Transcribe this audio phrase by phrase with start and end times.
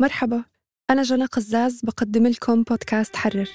[0.00, 0.44] مرحبا
[0.90, 3.48] أنا جنى قزاز بقدم لكم بودكاست حرر.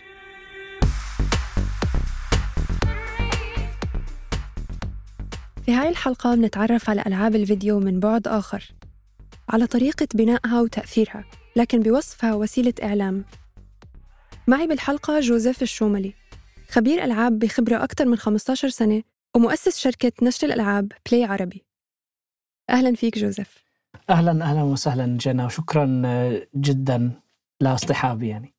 [5.66, 8.72] في هاي الحلقة بنتعرف على ألعاب الفيديو من بعد آخر
[9.50, 13.26] على طريقة بنائها وتأثيرها لكن بوصفها وسيلة إعلام.
[14.48, 16.14] معي بالحلقة جوزيف الشوملي
[16.70, 19.04] خبير ألعاب بخبرة أكثر من 15 سنة
[19.36, 21.66] ومؤسس شركة نشر الألعاب بلاي عربي.
[22.70, 23.69] أهلا فيك جوزيف.
[24.10, 25.86] أهلا أهلا وسهلا جنى وشكرا
[26.56, 27.12] جدا
[27.62, 28.54] لاصطحابي يعني.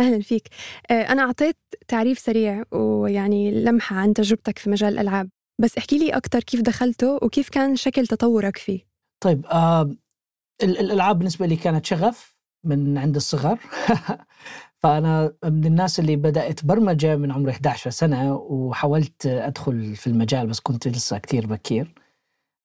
[0.00, 0.48] أهلا فيك.
[0.90, 1.56] آه، أنا أعطيت
[1.88, 5.28] تعريف سريع ويعني لمحة عن تجربتك في مجال الألعاب.
[5.60, 8.80] بس احكي لي أكتر كيف دخلته وكيف كان شكل تطورك فيه.
[9.20, 9.82] طيب آه
[10.62, 13.58] ال- الألعاب بالنسبة لي كانت شغف من عند الصغر.
[14.82, 20.60] فأنا من الناس اللي بدأت برمجة من عمري 11 سنة وحاولت أدخل في المجال بس
[20.60, 21.94] كنت لسه كثير بكير.
[21.94, 22.07] آه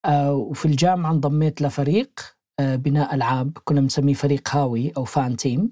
[0.10, 2.12] وفي الجامعة انضميت لفريق
[2.60, 5.72] آه بناء ألعاب كنا بنسميه فريق هاوي أو فان تيم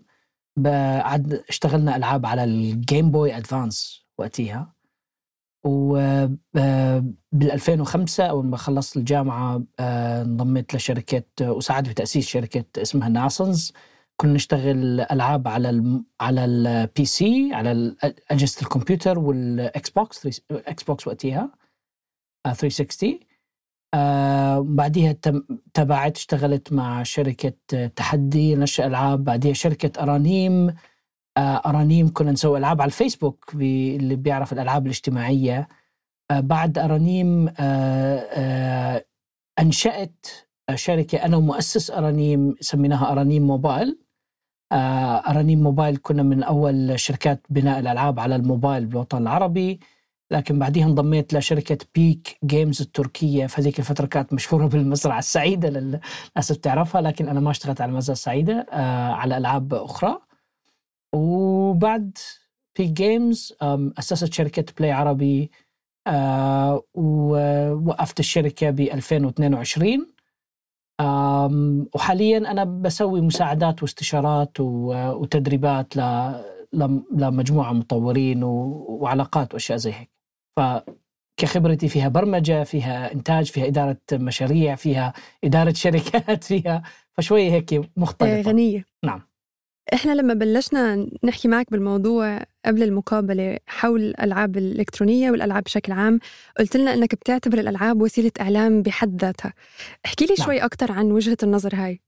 [0.58, 4.74] بعد اشتغلنا ألعاب على ال Game Boy Advance وقتها
[5.64, 13.74] وبال 2005 أول ما خلصت الجامعة آه، انضميت لشركة وساعدت في تأسيس شركة اسمها ناسنز
[14.18, 16.06] كنا نشتغل ألعاب على الم...
[16.22, 17.96] على ال PC على
[18.32, 21.52] اجهزه الكمبيوتر وال Xbox Xbox وقتها
[22.46, 23.20] آه، 360
[23.94, 25.44] آه بعديها تم-
[25.74, 30.68] تبعت اشتغلت مع شركة آه، تحدي نشر ألعاب بعديها شركة أرانيم.
[31.38, 35.68] آه أرانيم كنا نسوي ألعاب على الفيسبوك بي- اللي بيعرف الألعاب الاجتماعية.
[36.32, 37.54] آه بعد أرانيم آه
[38.20, 39.06] آه
[39.60, 40.26] أنشأت
[40.76, 43.98] شركة أنا ومؤسس أرانيم سميناها أرانيم موبايل.
[44.74, 49.80] أرانيم موبايل كنا من أول شركات بناء الألعاب على الموبايل بالوطن العربي.
[50.32, 53.46] لكن بعديها انضميت لشركة بيك جيمز التركية.
[53.48, 58.14] في هذيك الفترة كانت مشهورة بالمزرعة السعيدة للناس بتعرفها لكن أنا ما اشتغلت على المزرعة
[58.14, 60.20] السعيدة آه على ألعاب أخرى.
[61.14, 62.18] وبعد
[62.78, 63.54] بيك جيمز
[64.00, 65.52] أسست شركة بلاي عربي
[66.08, 70.08] آه ووقفت الشركة ب 2022
[71.02, 76.44] آم، وحاليا أنا بسوي مساعدات واستشارات وتدريبات ل-
[76.74, 80.11] لم- لمجموعة مطورين وعلاقات وأشياء زي هيك.
[80.58, 85.14] فكخبرتي فيها برمجة فيها إنتاج فيها إدارة مشاريع فيها
[85.44, 88.86] إدارة شركات فيها فشوية هيك آه، مختلفة غنية.
[89.04, 89.22] نعم.
[89.94, 96.20] إحنا لما بلشنا نحكي معك بالموضوع قبل المقابلة حول الألعاب الإلكترونية والألعاب بشكل عام
[96.60, 99.54] قلت لنا أنك بتعتبر الألعاب وسيلة إعلام بحد ذاتها.
[100.06, 100.46] احكي لي نعم.
[100.48, 102.02] شوي أكتر عن وجهة النظر هاي.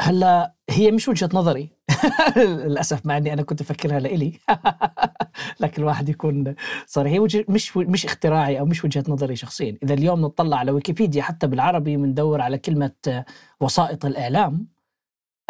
[0.00, 1.68] هلأ هي مش وجهة نظري.
[2.36, 4.32] للأسف مع أني أنا كنت أفكرها لإلي.
[5.60, 6.54] لكن الواحد يكون
[6.86, 7.12] صريح.
[7.12, 9.78] هي مش مش اختراعي أو مش وجهة نظري شخصيا.
[9.82, 13.24] إذا اليوم نطلع على ويكيبيديا حتى بالعربي بندور على كلمة آه،
[13.60, 14.66] وسائط الإعلام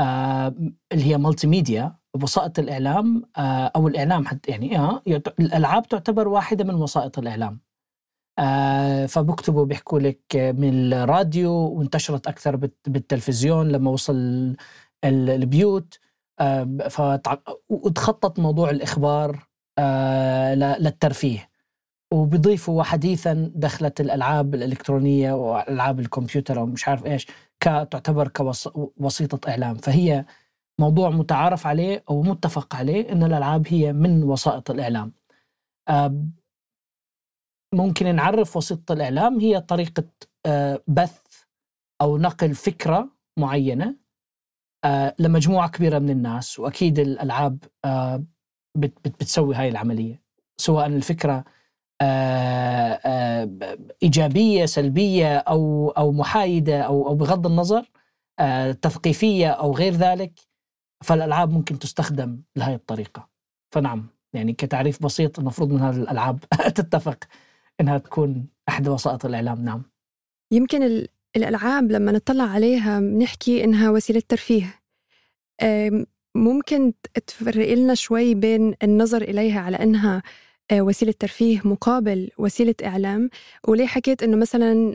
[0.00, 0.54] آه،
[0.92, 5.02] اللي هي مالتي ميديا وسائط الإعلام آه، أو الإعلام حتى يعني آه
[5.40, 7.60] الألعاب تعتبر واحدة من وسائط الإعلام.
[8.38, 14.14] آه، فبكتبوا بيحكوا لك من الراديو وانتشرت بالت- بالتلفزيون لما وصل
[15.04, 15.98] ال- البيوت.
[16.40, 16.68] آه،
[17.68, 19.47] وتخطط موضوع الإخبار ل-
[20.54, 21.48] للترفيه.
[22.12, 27.26] وبيضيفوا وحديثا دخلت الألعاب الإلكترونية وألعاب الكمبيوتر ومش عارف إيش
[27.60, 29.74] ك- تعتبر كوسيطة إعلام.
[29.74, 30.24] فهي
[30.80, 35.12] موضوع متعارف عليه أو متفق عليه أن الألعاب هي من وسائط الإعلام.
[35.88, 36.24] آه،
[37.74, 40.04] ممكن نعرف وسيطة الإعلام هي طريقة
[40.46, 41.22] آه، بث
[42.00, 43.08] أو نقل فكرة
[43.38, 43.96] معينة
[44.84, 46.58] آه، لمجموعة كبيرة من الناس.
[46.58, 48.24] وأكيد الألعاب آه،
[48.80, 50.22] بت- بت- بتسوي هاي العملية.
[50.60, 51.44] سواء الفكرة
[52.00, 57.90] آه، آه، إيجابية سلبية أو أو محايدة أو أو بغض النظر
[58.38, 60.32] آه، تثقيفية أو غير ذلك
[61.04, 63.28] فالألعاب ممكن تستخدم لهي الطريقة.
[63.74, 66.40] فنعم يعني كتعريف بسيط المفروض من هذه الألعاب
[66.78, 67.18] تتفق
[67.80, 69.64] إنها تكون أحد وسائط الإعلام.
[69.64, 69.82] نعم.
[70.52, 74.74] يمكن ال- الألعاب لما نطلع عليها بنحكي إنها وسيلة ترفيه.
[76.38, 76.92] ممكن
[77.26, 80.22] تفرق لنا شوي بين النظر إليها على إنها
[80.70, 83.30] آه، وسيلة ترفيه مقابل وسيلة إعلام
[83.68, 84.94] وليه حكيت إنه مثلا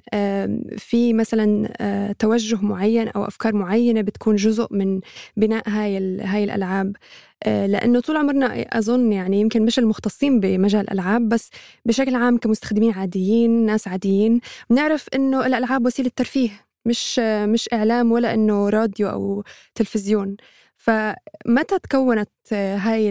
[0.77, 5.01] في مثلا آه، توجه معين أو أفكار معينة بتكون جزء من
[5.37, 6.95] بناء هاي هاي الألعاب.
[7.43, 11.49] آه، لأنه طول عمرنا أظن يعني يمكن مش المختصين بمجال الألعاب بس
[11.85, 16.49] بشكل عام كمستخدمين عاديين ناس عاديين بنعرف إنه الألعاب وسيلة ترفيه
[16.85, 19.43] مش مش إعلام ولا إنه راديو أو
[19.75, 20.37] تلفزيون.
[20.83, 23.09] فمتى تكونت هاي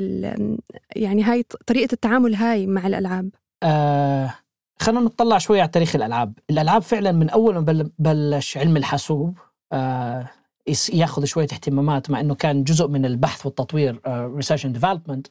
[0.97, 3.31] يعني هاي طريقة التعامل هاي مع الألعاب؟
[3.63, 4.35] آه
[4.81, 9.39] خلينا نطلع شوي على تاريخ الألعاب، الألعاب فعلا من أول ما بل- بلش علم الحاسوب
[9.73, 10.29] آه
[10.93, 15.27] ياخذ شوية اهتمامات مع إنه كان جزء من البحث والتطوير research and development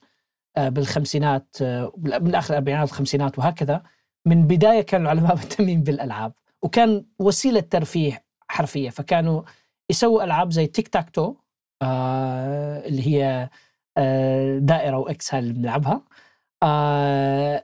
[0.58, 3.84] بالخمسينات آه من آخر الاربعينات والخمسينات وهكذا.
[4.26, 8.90] من بداية كانوا العلماء مهتمين بالألعاب وكان وسيلة ترفيه حرفية.
[8.90, 9.42] فكانوا
[9.90, 11.36] يسووا ألعاب زي tic-tac-toe
[11.82, 13.50] آه اللي هي
[13.98, 16.02] آه دائرة و X هاي اللي بنلعبها.
[16.64, 17.64] آه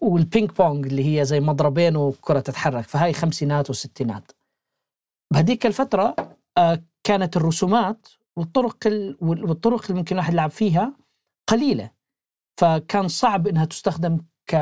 [0.00, 2.84] وال ping pong اللي هي زي مضربين وكرة تتحرك.
[2.84, 4.32] فهاي خمسينات وستينات.
[5.32, 6.16] بهذيك الفترة
[6.58, 10.92] آه كانت الرسومات والطرق ال- وال- والطرق اللي ممكن الواحد يلعب فيها
[11.46, 11.90] قليلة.
[12.60, 14.54] فكان صعب إنها تستخدم ك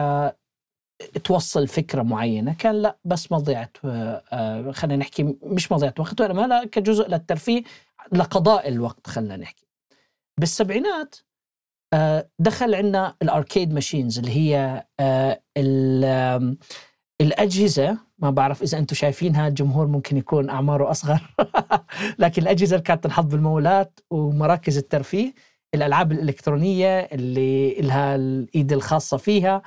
[1.25, 2.55] توصل فكرة معينة.
[2.55, 7.63] كان لا بس مضيعة آه، آه، خلينا نحكي مش مضيعة وقت وإنما لا كجزء للترفيه
[8.13, 9.67] لقضاء الوقت خلينا نحكي.
[10.41, 11.17] بالسبعينات
[11.95, 14.85] آه، دخل عندنا الأركيد ماشينز اللي هي
[17.21, 17.99] الأجهزة.
[18.19, 21.35] ما بعرف إذا أنتم شايفينها الجمهور ممكن يكون أعماره أصغر.
[22.19, 25.35] لكن الأجهزة اللي كانت تنحط بالمولات ومراكز الترفيه
[25.75, 29.63] الألعاب الإلكترونية اللي لها الإيد الخاصة فيها.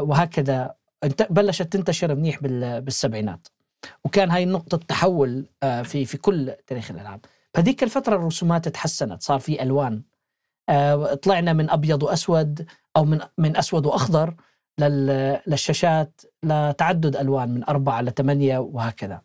[0.00, 0.74] وهكذا
[1.04, 3.48] انت- بلشت تنتشر منيح بال- بالسبعينات
[4.04, 7.20] وكان هاي نقطة تحول آه، في في كل تاريخ الألعاب
[7.54, 10.02] بهذيك الفترة الرسومات تحسنت صار في ألوان
[10.68, 12.66] آه، طلعنا من أبيض وأسود
[12.96, 14.34] أو من من أسود وأخضر
[14.78, 19.22] لل- للشاشات لتعدد ألوان من أربعة لثمانيه وهكذا.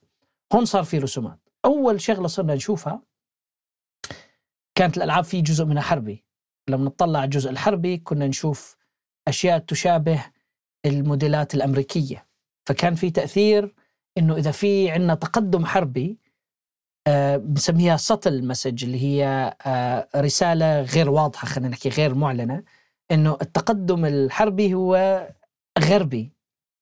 [0.54, 1.40] هون صار في رسومات.
[1.66, 3.02] أول شغلة صرنا نشوفها
[4.76, 6.24] كانت الألعاب في جزء منها حربي.
[6.70, 8.78] لما نطلع على الجزء الحربي كنا نشوف
[9.28, 10.26] أشياء تشابه
[10.86, 12.28] الموديلات الأمريكية.
[12.66, 13.76] فكان في تأثير
[14.18, 16.18] إنه إذا في عندنا تقدم حربي
[17.08, 22.64] آه، بنسميها سطل مسج اللي هي آه، رسالة غير واضحة خلينا نحكي غير معلنة
[23.12, 25.28] إنه التقدم الحربي هو
[25.80, 26.34] غربي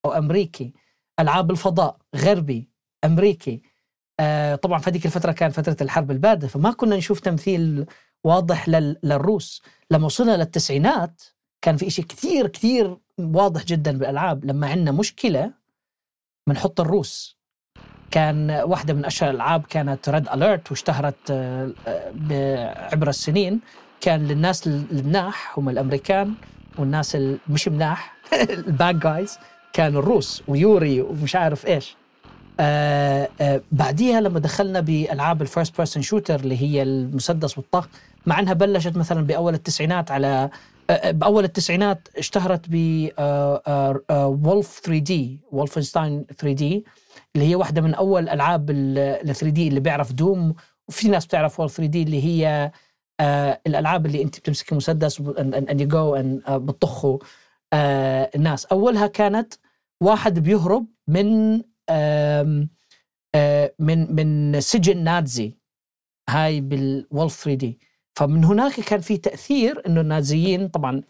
[0.05, 0.73] أو أمريكي.
[1.19, 2.69] ألعاب الفضاء غربي
[3.05, 3.61] أمريكي.
[4.19, 7.85] آه، طبعا في هذيك الفترة كان فترة الحرب الباردة فما كنا نشوف تمثيل
[8.23, 9.61] واضح لل- للروس.
[9.91, 11.21] لما وصلنا للتسعينات
[11.65, 14.45] كان في شيء كثير كثير واضح جدا بالألعاب.
[14.45, 15.51] لما عندنا مشكلة
[16.47, 17.37] بنحط الروس.
[18.11, 23.59] كان واحدة من أشهر الألعاب كانت Red Alert واشتهرت آه، عبر السنين.
[24.01, 26.33] كان للناس المناح هم الأمريكان
[26.77, 29.37] والناس ال- مش مناح ال bad guys
[29.73, 31.95] كانوا الروس ويوري ومش عارف إيش.
[32.59, 37.87] آه آه بعديها لما دخلنا بألعاب ال first person shooter اللي هي المسدس والطخ
[38.25, 40.49] مع أنها بلشت مثلا بأول التسعينات على
[40.89, 42.75] بأول التسعينات اشتهرت ب
[44.11, 46.85] Wolf 3 D Wolfenstein 3 D
[47.35, 50.55] اللي هي واحدة من أول ألعاب ال 3 D اللي بيعرف Doom.
[50.87, 52.71] وفي ناس بتعرف Wolf 3 D اللي هي
[53.19, 57.17] آه الألعاب اللي أنت بتمسك مسدس ان يو جو بتطخوا
[58.35, 58.65] الناس.
[58.65, 59.53] أولها كانت
[60.01, 62.65] واحد بيهرب من آه
[63.79, 65.53] من من سجن نازي.
[66.29, 67.79] هاي بالولف 3 دي
[68.15, 71.01] فمن هناك كان في تأثير إنه النازيين طبعا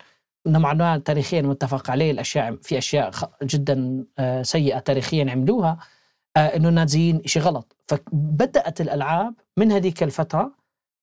[0.47, 3.11] نوعا تاريخيا متفق عليه الأشياء في أشياء
[3.43, 5.77] جدا آه، سيئة تاريخيا عملوها
[6.37, 7.75] آه، إنه النازيين شيء غلط.
[7.87, 10.55] فبدأت الألعاب من هذيك الفترة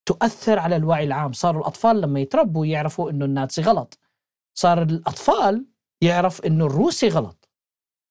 [0.06, 1.32] تؤثر على الوعي العام.
[1.32, 3.99] صاروا الأطفال لما يتربوا يعرفوا إنه النازي غلط.
[4.54, 5.66] صار الأطفال
[6.02, 7.49] يعرف إنه الروسي غلط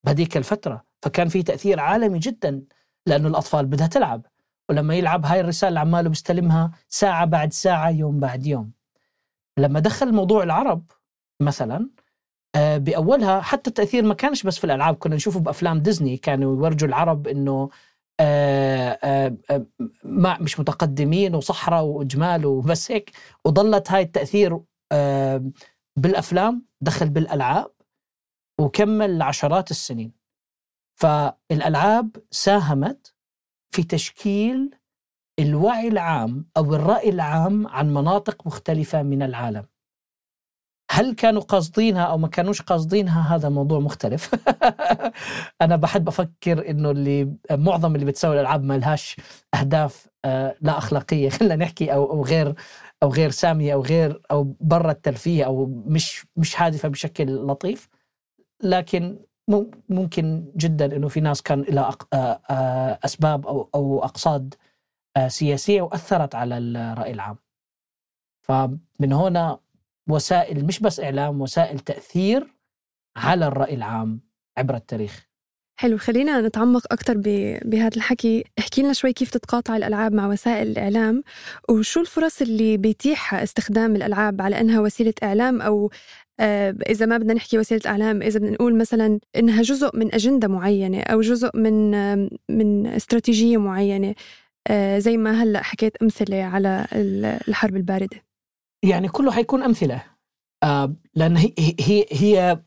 [0.05, 0.85] بهذيك الفترة.
[1.01, 2.63] فكان في تأثير عالمي جدا
[3.07, 4.25] لأنه الأطفال بدها تلعب.
[4.69, 8.71] ولما يلعب هاي الرسالة اللي عماله بيستلمها ساعة بعد ساعة يوم بعد يوم.
[9.59, 10.91] لما دخل موضوع العرب
[11.41, 11.89] مثلا
[12.55, 16.87] آه، بأولها حتى التأثير ما كانش بس في الألعاب كنا نشوفه بأفلام ديزني كانوا يورجوا
[16.87, 17.69] العرب إنه
[18.19, 19.65] آه، آه،
[20.03, 23.11] ما مش متقدمين وصحراء واجمال وبس هيك.
[23.45, 24.59] وظلت هاي التأثير
[24.91, 25.51] آه،
[25.95, 27.71] بالأفلام دخل بالألعاب
[28.59, 30.11] وكمل لعشرات السنين.
[30.95, 33.13] فالألعاب ساهمت
[33.71, 34.71] في تشكيل
[35.39, 39.65] الوعي العام أو الرأي العام عن مناطق مختلفة من العالم.
[40.91, 44.35] هل كانوا قاصدينها أو ما كانوش قاصدينها؟ هذا موضوع مختلف.
[45.61, 49.15] أنا بحب أفكر إنه اللي معظم اللي بتسوي الألعاب ما لهاش
[49.53, 52.55] أهداف آه، لا أخلاقية خلينا نحكي أو أو غير
[53.03, 57.89] أو غير سامية أو غير أو برا الترفيه أو مش مش هادفة بشكل لطيف.
[58.63, 59.19] لكن
[59.89, 61.97] ممكن جدا إنه في ناس كان لها
[63.05, 64.55] أسباب أو أو أقصاد
[65.27, 67.37] سياسية وأثرت على الرأي العام.
[68.41, 69.59] فمن هنا
[70.09, 72.53] وسائل مش بس إعلام وسائل تأثير
[73.17, 74.21] على الرأي العام
[74.57, 75.30] عبر التاريخ.
[75.81, 78.43] حلو خلينا نتعمق أكتر ب- بهذا الحكي.
[78.59, 81.23] احكي لنا شوي كيف تتقاطع الألعاب مع وسائل الإعلام
[81.69, 85.91] وشو الفرص اللي بيتيحها استخدام الألعاب على أنها وسيلة إعلام؟ أو
[86.39, 90.47] آه، إذا ما بدنا نحكي وسيلة إعلام إذا بدنا نقول مثلا إنها جزء من أجندة
[90.47, 94.15] معينة أو جزء من آم، من استراتيجية معينة
[94.67, 98.23] آه، زي ما هلأ حكيت أمثلة على ال- الحرب الباردة.
[98.83, 100.03] يعني كله حيكون أمثلة.
[100.63, 102.61] آه، لأن هي هي هي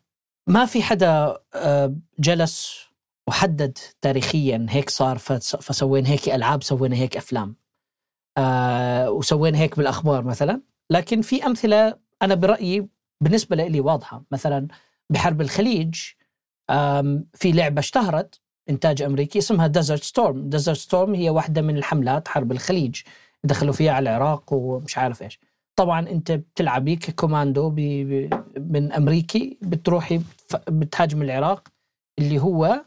[0.47, 2.84] ما في حدا آه، جلس
[3.27, 7.55] وحدد تاريخيا هيك صار فس- فسوينا هيك ألعاب سوينا هيك أفلام.
[8.37, 10.61] آه، وسوينا هيك بالأخبار مثلا.
[10.89, 12.87] لكن في أمثلة أنا برأيي
[13.21, 14.23] بالنسبة لي واضحة.
[14.31, 14.67] مثلا
[15.09, 15.95] بحرب الخليج
[17.33, 22.51] في لعبة اشتهرت إنتاج أمريكي اسمها Desert Storm Desert Storm هي واحدة من الحملات حرب
[22.51, 23.01] الخليج.
[23.43, 25.39] دخلوا فيها على العراق ومش عارف إيش.
[25.75, 27.69] طبعا أنت بتلعبي ككوماندو
[28.57, 30.21] من أمريكي بتروحي
[30.67, 31.67] بتهاجم العراق
[32.19, 32.85] اللي هو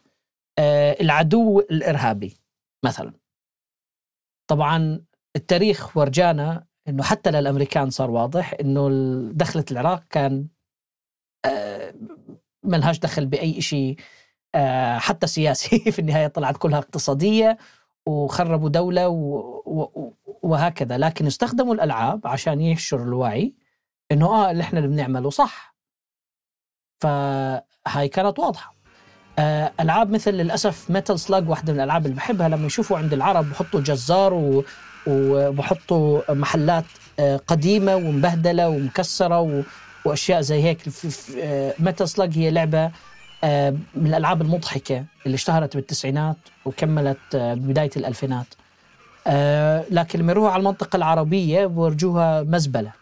[1.01, 2.37] العدو الإرهابي
[2.85, 3.13] مثلا.
[4.51, 5.05] طبعا
[5.37, 8.89] التاريخ ورجانا إنه حتى للأمريكان صار واضح إنه
[9.33, 10.49] دخلة العراق كان
[11.45, 11.95] آه،
[12.63, 13.97] ملهاش دخل بأي شيء
[14.55, 15.79] آه، حتى سياسي.
[15.93, 17.59] في النهاية طلعت كلها اقتصادية
[18.07, 19.09] وخربوا دولة
[20.43, 20.99] وهكذا.
[20.99, 23.55] لكن استخدموا الألعاب عشان ينشروا الوعي
[24.13, 25.77] إنه آه اللي إحنا اللي بنعمله صح.
[27.03, 28.75] فهاي كانت واضحة.
[28.75, 28.78] آه،
[29.81, 33.81] ألعاب مثل للأسف Metal Slug واحدة من الألعاب اللي بحبها لما يشوفوا عند العرب بحطوا
[33.81, 34.65] جزار و...
[35.07, 36.85] وبحطوا محلات
[37.21, 39.63] آه، قديمة ومبهدلة ومكسرة و...
[40.05, 40.79] وأشياء زي هيك.
[41.79, 42.91] Metal Slug هي لعبة
[43.45, 48.47] آه، من الألعاب المضحكة اللي اشتهرت بالتسعينات وكملت آه، ببدايه الألفينات.
[49.27, 52.93] آه، لكن لما يروحوا على المنطقة العربية بورجوها مزبلة.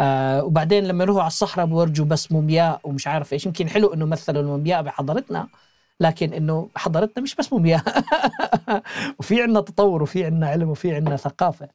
[0.00, 3.46] آه وبعدين لما يروحوا على الصحراء بورجوا بس مومياء ومش عارف إيش.
[3.46, 5.48] يمكن حلو إنه مثلوا المومياء بحضارتنا
[6.00, 7.82] لكن إنه حضارتنا مش بس مومياء.
[9.18, 11.68] وفي عندنا تطور وفي عندنا علم وفي عندنا ثقافة.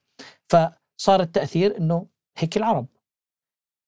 [0.50, 2.88] فصار التأثير إنه هيك العرب.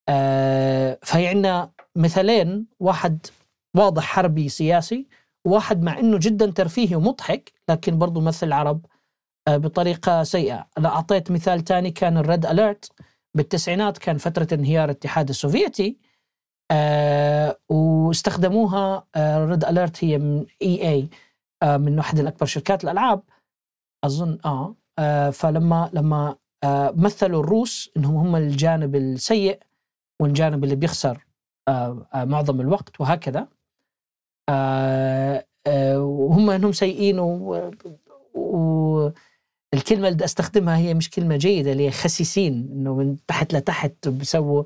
[0.10, 3.28] آه فهي عندنا مثالين واحد
[3.76, 5.08] واضح حربي سياسي
[5.46, 8.86] وواحد مع إنه جدا ترفيهي ومضحك لكن برضه مثل العرب
[9.48, 10.68] آه بطريقة سيئة.
[10.78, 12.92] أنا أعطيت مثال تاني كان ال Red Alert.
[13.36, 15.98] بالتسعينات كان فترة انهيار الاتحاد السوفيتي
[16.72, 21.10] آه واستخدموها آه Red Alert هي من EA
[21.64, 23.22] آه من واحدة من اكبر شركات الألعاب.
[24.06, 29.60] أظن آه, آه فلما لما آه مثلوا الروس إنهم هم الجانب السيء
[30.22, 31.26] والجانب اللي بيخسر
[31.68, 33.48] آه آه معظم الوقت وهكذا.
[34.50, 37.72] آه آه وهم إنهم سيئين و,
[38.36, 39.10] و
[39.74, 44.64] الكلمة اللي أستخدمها هي مش كلمة جيدة اللي هي خسيسين إنه من تحت لتحت بيسووا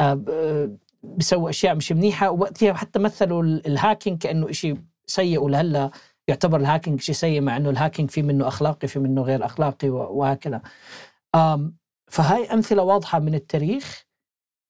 [0.00, 0.70] آه،
[1.02, 5.90] بيسووا أشياء مش منيحة ووقتها حتى مثلوا ال- ال hacking كأنه شيء سيء ولهلأ
[6.28, 9.44] يعتبر ال hacking شيء سيء مع إنه ال hacking في منه أخلاقي في منه غير
[9.44, 10.60] أخلاقي وهكذا.
[12.10, 14.04] فهاي أمثلة واضحة من التاريخ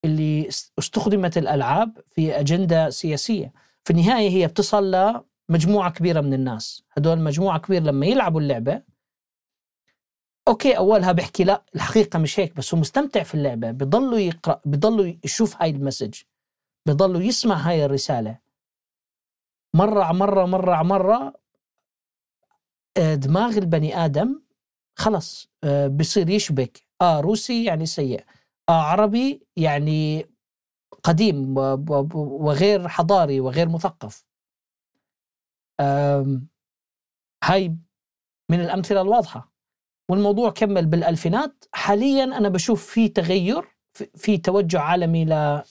[0.04, 3.52] اللي است- استخدمت الألعاب في أجندة سياسية.
[3.84, 5.14] في النهاية هي بتصل
[5.50, 8.82] لمجموعة كبيرة من الناس، هدول مجموعة كبيرة لما يلعبوا اللعبة
[10.48, 15.14] okay اولها بحكي لا الحقيقة مش هيك بس هو مستمتع في اللعبة بضلوا يقرأ بضلوا
[15.24, 16.22] يشوف هاي ال message
[16.88, 18.38] بضلوا يسمع هاي الرسالة.
[19.76, 21.34] مرة على مرة مرة على مرة
[22.96, 24.42] آه، دماغ البني آدم
[24.98, 26.82] خلص آه، بصير يشبك.
[27.02, 28.24] آه روسي يعني سيء
[28.68, 30.26] آه عربي يعني
[31.02, 31.54] قديم
[32.14, 34.24] وغير حضاري وغير مثقف.
[37.44, 37.76] هاي
[38.50, 39.51] من الأمثلة الواضحة.
[40.12, 41.64] والموضوع كمل بالألفينات.
[41.72, 43.64] حاليا أنا بشوف في تغير
[44.14, 45.62] في- توجه عالمي ل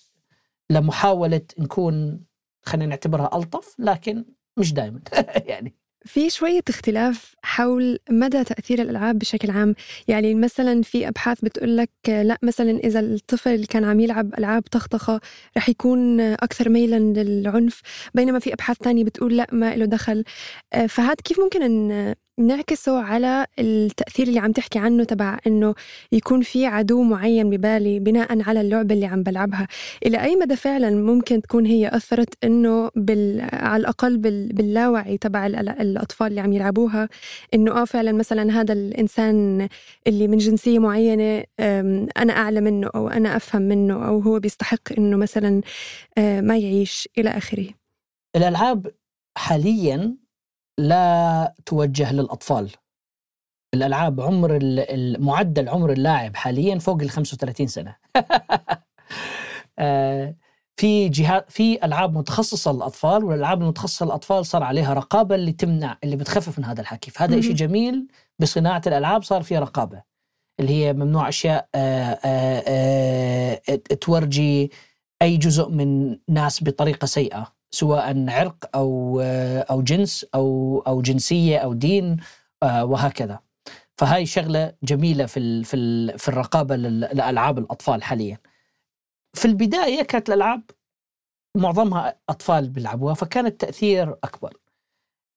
[0.70, 2.24] لمحاولة نكون
[2.64, 4.26] خلينا نعتبرها ألطف لكن
[4.58, 5.00] مش دائما
[5.52, 5.76] يعني.
[6.06, 9.76] في شوية اختلاف حول مدى تأثير الألعاب بشكل عام.
[10.08, 15.20] يعني مثلا في أبحاث بتقول لك لا مثلا إذا الطفل كان عم يلعب ألعاب طخطخة
[15.58, 17.82] رح يكون أكثر ميلا للعنف
[18.14, 20.24] بينما في أبحاث تانية بتقول لا ما له دخل.
[20.88, 21.62] فهذا كيف ممكن
[22.44, 25.76] نعكسه على التأثير اللي عم تحكي عنه تبع إنه
[26.12, 29.68] يكون في عدو معين ببالي بناء على اللعبة اللي عم بلعبها.
[30.06, 33.50] إلى أي مدى فعلا ممكن تكون هي أثرت إنه بال...
[33.54, 34.54] على الأقل بال...
[34.54, 37.10] باللاوعي تبع الأطفال اللي عم يلعبوها؟
[37.54, 39.68] إنه آه فعلا مثلا هذا الإنسان
[40.08, 41.44] اللي من جنسية معينة
[42.18, 45.62] أنا أعلى منه أو أنا أفهم منه أو هو بيستحق إنه مثلا
[46.18, 47.68] آه، ما يعيش إلى آخره.
[48.36, 48.92] الألعاب
[49.38, 50.16] حاليا
[50.78, 52.72] لا توجه للأطفال.
[53.74, 57.96] الألعاب عمر المعدل عمر اللاعب حاليا فوق ال 35 سنة.
[59.80, 60.36] آه،
[60.78, 66.16] في جهات في ألعاب متخصصة للأطفال والألعاب المتخصصة للأطفال صار عليها رقابة اللي تمنع اللي
[66.16, 67.12] بتخفف من هذا الحكي.
[67.12, 68.08] فهذا شيء جميل
[68.40, 70.04] بصناعة الألعاب صار في رقابة.
[70.60, 74.72] اللي هي ممنوع أشياء آآ آآ تورجي
[75.22, 77.54] أي جزء من ناس بطريقة سيئة.
[77.72, 79.22] سواء عرق أو
[79.70, 82.18] أو جنس أو أو جنسية أو دين
[82.64, 83.40] وهكذا.
[83.98, 85.78] فهاي شغلة جميلة في في
[86.18, 88.38] في الرقابة لألعاب الأطفال حاليا.
[89.34, 90.64] في البداية كانت الألعاب
[91.58, 94.58] معظمها أطفال بيلعبوها فكان التاثير أكبر.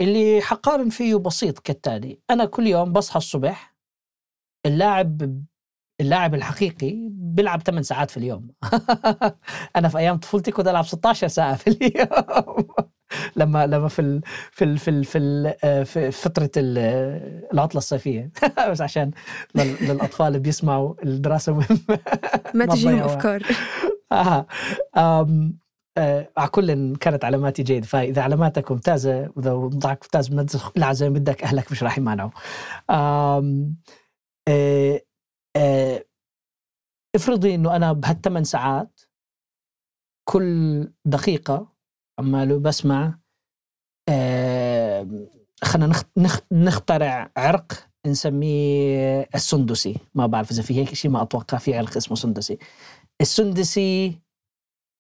[0.00, 3.75] اللي حقارن فيه بسيط كالتالي أنا كل يوم بصحى الصبح
[4.67, 5.43] اللاعب
[6.01, 8.49] اللاعب الحقيقي بيلعب 8 ساعات في اليوم.
[9.77, 12.67] أنا في أيام طفولتي كنت ألعب 16 ساعة في اليوم.
[13.37, 14.23] لما لما في ال
[14.53, 18.31] في ال في ال في, ال آه، في فترة العطلة الصيفية.
[18.71, 19.11] بس عشان
[19.55, 21.99] للأطفال اللي بيسمعوا الدراسة مهمة.
[22.55, 23.43] ما تجيهم أفكار.
[24.13, 24.47] آه.
[24.97, 25.59] آم
[25.99, 27.87] آه على كل كانت علاماتي جيدة.
[27.87, 32.31] فإذا علاماتك ممتازة وإذا وضعك ممتاز لا زي ما بدك أهلك مش راح يمانعوا.
[32.91, 33.71] آه
[35.56, 36.04] آه
[37.16, 39.00] افرضي إنه أنا بهالثمان ساعات
[40.28, 41.73] كل دقيقة
[42.19, 43.19] عماله بسمع
[44.08, 45.28] آه
[45.64, 45.93] خلينا
[46.52, 49.97] نخترع عرق نسميه السندسي.
[50.14, 52.58] ما بعرف إذا في هيك شيء ما أتوقع في عرق اسمه سندسي.
[53.21, 54.21] السندسي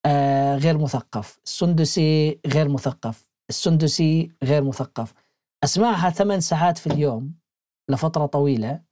[0.06, 1.40] آه غير مثقف.
[1.44, 3.28] السندسي غير مثقف.
[3.50, 5.14] السندسي غير مثقف.
[5.64, 7.34] أسمعها ثمان ساعات في اليوم
[7.90, 8.82] لفترة طويلة.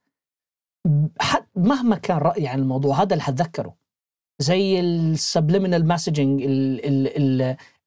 [1.55, 3.75] مهما كان رأيي عن الموضوع هذا اللي حتذكره.
[4.39, 6.41] زي ال subliminal messaging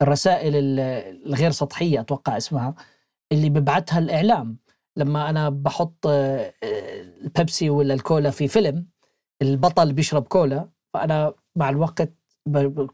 [0.03, 0.53] الرسائل
[1.27, 2.75] الغير سطحية أتوقع اسمها
[3.33, 4.57] اللي ببعثها الإعلام.
[4.97, 6.53] لما أنا بحط آه،
[7.25, 8.87] البيبسي ولا الكولا في فيلم
[9.43, 12.13] البطل بيشرب كولا فأنا مع الوقت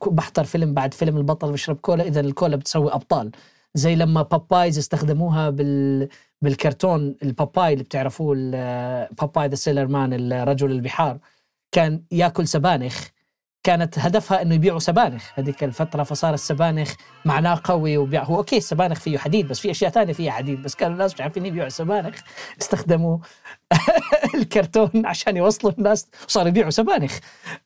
[0.07, 3.31] بحضر فيلم بعد فيلم البطل بيشرب كولا إذا الكولا بتسوي أبطال.
[3.75, 6.09] زي لما Popeyes استخدموها بال
[6.43, 8.35] بالكرتون ال Popeye اللي بتعرفوه
[9.21, 11.19] Popeye the sailor man الرجل البحار
[11.73, 13.09] كان ياكل سبانخ.
[13.65, 15.31] كانت هدفها إنه يبيعوا سبانخ.
[15.35, 18.25] هذيك الفترة فصار السبانخ معناه قوي وبيع.
[18.25, 21.21] هو okay السبانخ فيه حديد بس في أشياء ثانية فيها حديد بس كانوا الناس مش
[21.21, 22.21] عارفين يبيعوا سبانخ.
[22.61, 23.19] استخدموا
[24.35, 27.19] الكرتون عشان يوصلوا الناس وصاروا يبيعوا سبانخ.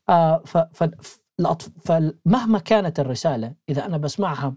[0.08, 0.84] آه ف ف
[1.84, 4.54] فمهما كانت الرسالة إذا أنا بسمعها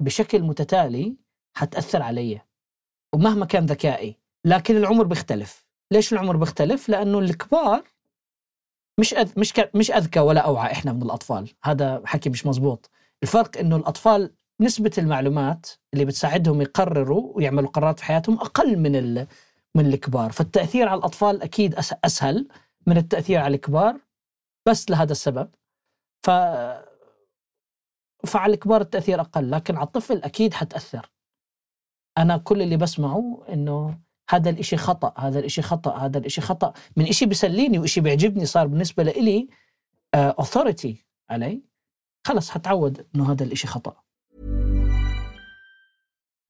[0.00, 1.16] بشكل متتالي
[1.56, 2.40] حتأثر علي.
[3.14, 5.66] ومهما كان ذكائي لكن العمر بيختلف.
[5.92, 7.82] ليش العمر بيختلف؟ لأنه الكبار
[9.00, 9.32] مش أذ...
[9.36, 9.70] مش ك...
[9.74, 11.52] مش أذكى ولا أوعى إحنا من الأطفال.
[11.64, 12.90] هذا حكي مش مزبوط.
[13.22, 19.26] الفرق إنه الأطفال نسبة المعلومات اللي بتساعدهم يقرروا ويعملوا قرارات في حياتهم أقل من ال...
[19.74, 20.32] من الكبار.
[20.32, 21.94] فالتأثير على الأطفال أكيد أس...
[22.04, 22.48] أسهل
[22.86, 24.00] من التأثير على الكبار
[24.68, 25.50] بس لهذا السبب.
[26.26, 26.30] ف
[28.26, 31.10] فعلى الكبار التأثير أقل لكن على الطفل أكيد حتأثر.
[32.18, 33.98] أنا كل اللي بسمعه انه
[34.30, 38.66] هذا الإشي خطأ هذا الإشي خطأ هذا الإشي خطأ من إشي بيسليني وإشي بيعجبني صار
[38.66, 39.48] بالنسبة لإلي
[40.16, 40.94] authority
[41.30, 41.62] علي
[42.26, 43.96] خلص حتعود إنه هذا الإشي خطأ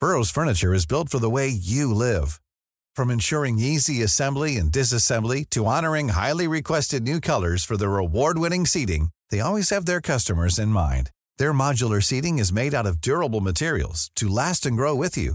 [0.01, 2.41] Burroughs Furniture is built for the way you live.
[2.97, 8.65] From ensuring easy assembly and disassembly to honoring highly requested new colors for their award-winning
[8.65, 11.11] seating, they always have their customers in mind.
[11.37, 15.35] Their modular seating is made out of durable materials to last and grow with you.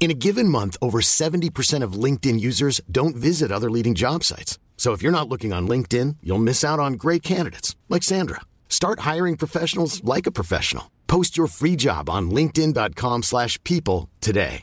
[0.00, 4.58] In a given month, over 70% of LinkedIn users don't visit other leading job sites.
[4.76, 8.40] So if you're not looking on LinkedIn, you'll miss out on great candidates like Sandra.
[8.68, 10.84] Start hiring professionals like a professional.
[11.08, 13.98] Post your free job on linkedin.com/people slash people
[14.28, 14.62] today.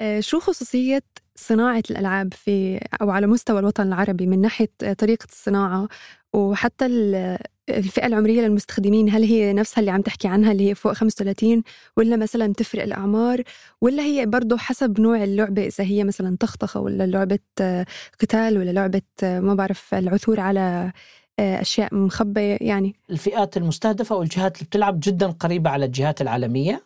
[0.00, 1.02] آه، شو خصوصية
[1.36, 5.88] صناعة الألعاب في أو على مستوى الوطن العربي من ناحية آه، طريقة الصناعة
[6.32, 7.38] وحتى ال-
[7.69, 11.63] الفئة العمرية للمستخدمين هل هي نفسها اللي عم تحكي عنها اللي هي فوق 35
[11.97, 13.43] ولا مثلا تفرق الأعمار؟
[13.81, 17.85] ولا هي برضه حسب نوع اللعبة إذا هي مثلا طخطخة ولا لعبة آه،
[18.19, 20.91] قتال ولا لعبة آه، ما بعرف العثور على
[21.39, 22.95] آه، أشياء مخبية يعني.
[23.09, 26.83] الفئات المستهدفة والجهات اللي بتلعب جدا قريبة على الجهات العالمية.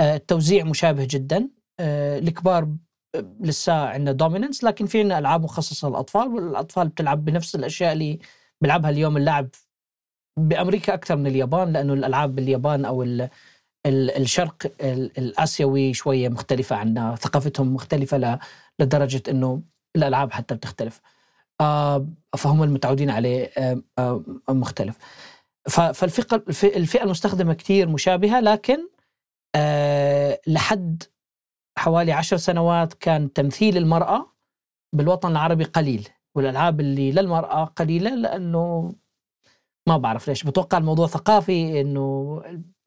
[0.00, 1.48] التوزيع مشابه جدا.
[1.80, 2.68] الكبار
[3.40, 8.18] لسه عندنا دوميننس لكن في عندنا ألعاب مخصصة للأطفال والأطفال بتلعب بنفس الأشياء اللي
[8.60, 9.48] بيلعبها اليوم اللاعب
[10.36, 13.28] بأمريكا أكثر من اليابان لأنه الألعاب باليابان أو ال
[13.86, 18.38] ال الشرق ال- الآسيوي شوية مختلفة عنا ثقافتهم مختلفة
[18.80, 19.62] لدرجة إنه
[19.96, 21.00] الألعاب حتى بتختلف.
[21.60, 24.96] آه، فهم المتعودين عليه آه، آه، مختلف.
[25.68, 28.88] فالفئه الف- الفئة المستخدمة كثير مشابهة لكن
[29.56, 31.02] آه، لحد
[31.78, 34.32] حوالي عشر سنوات كان تمثيل المرأة
[34.92, 38.94] بالوطن العربي قليل والألعاب اللي للمرأة قليلة لأنه
[39.86, 40.42] ما بعرف ليش.
[40.44, 42.42] بتوقع الموضوع ثقافي إنه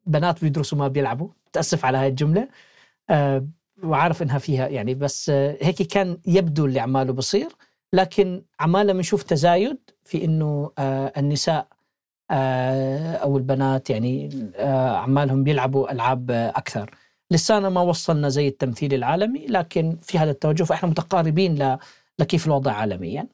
[0.07, 1.29] البنات بيدرسوا ما بيلعبوا.
[1.53, 2.47] تأسف على هاي الجملة.
[3.10, 3.47] آه،
[3.83, 7.47] وعارف إنها فيها يعني بس آه، هيك كان يبدو اللي عماله بصير.
[7.93, 11.67] لكن عمالنا بنشوف تزايد في إنه آه، النساء
[12.31, 16.91] آه، أو البنات يعني آه، عمالهم بيلعبوا ألعاب آه، أكثر
[17.31, 21.77] لسانا ما وصلنا زي التمثيل العالمي لكن في هذا التوجه فإحنا متقاربين.
[22.19, 23.27] لكيف الوضع عالميا.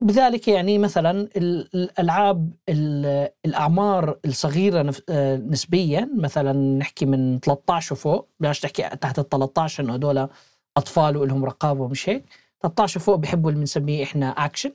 [0.00, 8.28] وبذلك يعني مثلا ال- الألعاب ال- الأعمار الصغيرة آه، نسبيا مثلا نحكي من 13 وفوق
[8.40, 10.28] بلاش تحكي تحت ال 13 إنه هدول
[10.76, 12.24] أطفال ولهم رقابة ومش هيك
[12.62, 14.72] 13 وفوق بيحبوا اللي بنسميه إحنا action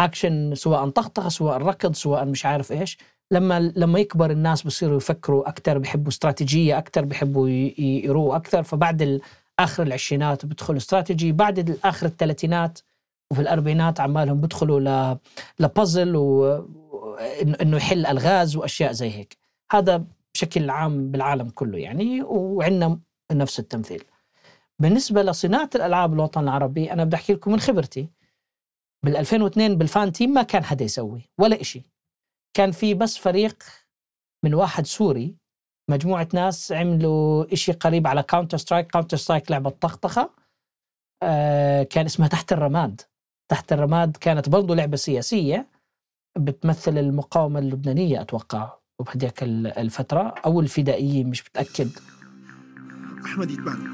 [0.00, 2.98] action سواء طخطخة سواء ركض سواء مش عارف إيش.
[3.30, 8.62] لما لما يكبر الناس بصيروا يفكروا أكثر بيحبوا استراتيجية أكثر بيحبوا ي- ي- يرووا أكثر
[8.62, 9.20] فبعد
[9.58, 12.78] آخر العشرينات بيدخلوا استراتيجي بعد آخر الثلاثينات
[13.30, 15.18] وفي الأربعينات عمالهم بيدخلوا ل
[15.58, 19.36] لبازل وانه يحل ألغاز وأشياء زي هيك.
[19.72, 23.00] هذا بشكل عام بالعالم كله يعني وعندنا
[23.32, 24.04] نفس التمثيل.
[24.78, 28.08] بالنسبة لصناعة الألعاب بالوطن العربي أنا بدي أحكي لكم من خبرتي.
[29.04, 31.82] بال 2002 بال fun team ما كان حدا يسوي ولا إشي.
[32.56, 33.62] كان في بس فريق
[34.44, 35.36] من واحد سوري
[35.90, 40.30] مجموعة ناس عملوا إشي قريب على Counter Strike Counter Strike لعبة طخطخة
[41.22, 43.00] آه كان اسمها تحت الرماد.
[43.48, 45.68] تحت الرماد كانت برضو لعبة سياسية
[46.38, 51.88] بتمثل المقاومة اللبنانية أتوقع وبهديك ال- الفترة أو الفدائيين مش متأكد.
[53.24, 53.90] أحمد يتبعنا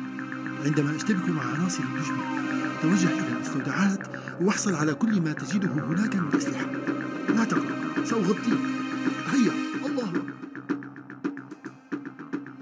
[0.65, 2.25] عندما أشتبك مع عناصر النجمة
[2.83, 3.99] توجه إلى المستودعات
[4.43, 6.67] واحصل على كل ما تجده هناك من أسلحة.
[7.29, 8.59] لا تقلق سأغطيك
[9.33, 9.53] هيا
[9.87, 10.13] الله.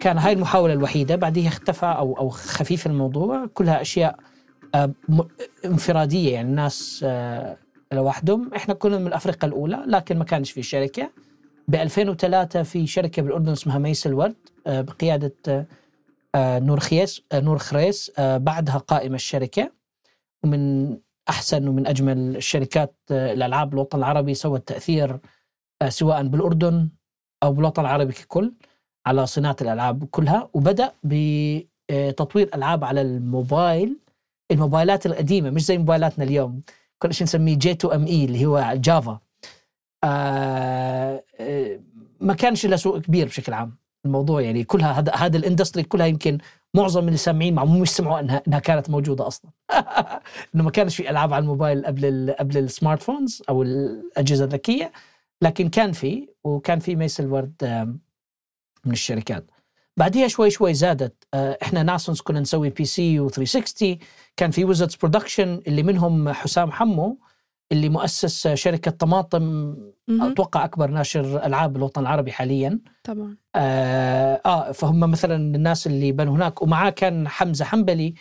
[0.00, 3.46] كان هاي المحاولة الوحيدة بعدها اختفى أو أو خفيف الموضوع.
[3.46, 4.18] كلها أشياء
[4.74, 4.90] آه،
[5.64, 7.56] انفرادية يعني الناس آه،
[7.92, 8.54] لوحدهم.
[8.54, 11.10] إحنا كنا من الأفرقة الأولى لكن ما كانش في شركة.
[11.68, 15.66] ب 2003 في شركة بالأردن اسمها ميس الورد آه، بقيادة
[16.34, 19.72] آه، نور خيس نور خريس بعدها قائمة الشركة.
[20.44, 20.96] ومن
[21.28, 25.18] أحسن ومن أجمل الشركات الألعاب بالوطن العربي سوت تأثير
[25.82, 26.88] آه، سواء بالأردن
[27.42, 28.52] أو بالوطن العربي ككل
[29.06, 30.48] على صناعة الألعاب كلها.
[30.54, 33.96] وبدأ بتطوير ألعاب على الموبايل.
[34.50, 36.62] الموبايلات القديمة مش زي موبايلاتنا اليوم.
[36.98, 39.20] كل شيء نسميه J2ME اللي هو Java
[40.04, 41.80] آه آه،
[42.20, 44.64] ما كانش له سوق كبير بشكل عام الموضوع يعني.
[44.64, 46.38] كلها هذا هذا ال industry كلها يمكن
[46.74, 49.50] معظم اللي سامعين مع مش سمعوا إنها إنها كانت موجودة أصلا.
[50.54, 54.92] إنه ما كانش في ألعاب على الموبايل قبل قبل ال smartphones أو الأجهزة الذكية
[55.42, 57.64] لكن كان في وكان في ميس الورد
[58.84, 59.50] من الشركات.
[59.98, 61.24] بعديها شوي شوي زادت.
[61.34, 63.98] آه، إحنا ناسونس كنا نسوي PC و360
[64.36, 67.18] كان في Wizards Production اللي منهم حسام حمو
[67.72, 69.76] اللي مؤسس شركة طماطم.
[70.10, 72.78] أتوقع أكبر ناشر ألعاب بالوطن العربي حاليا.
[73.04, 73.36] طبعا.
[73.56, 76.62] آه, آه فهم مثلا الناس اللي بنوا هناك.
[76.62, 78.14] ومعاه كان حمزة حنبلي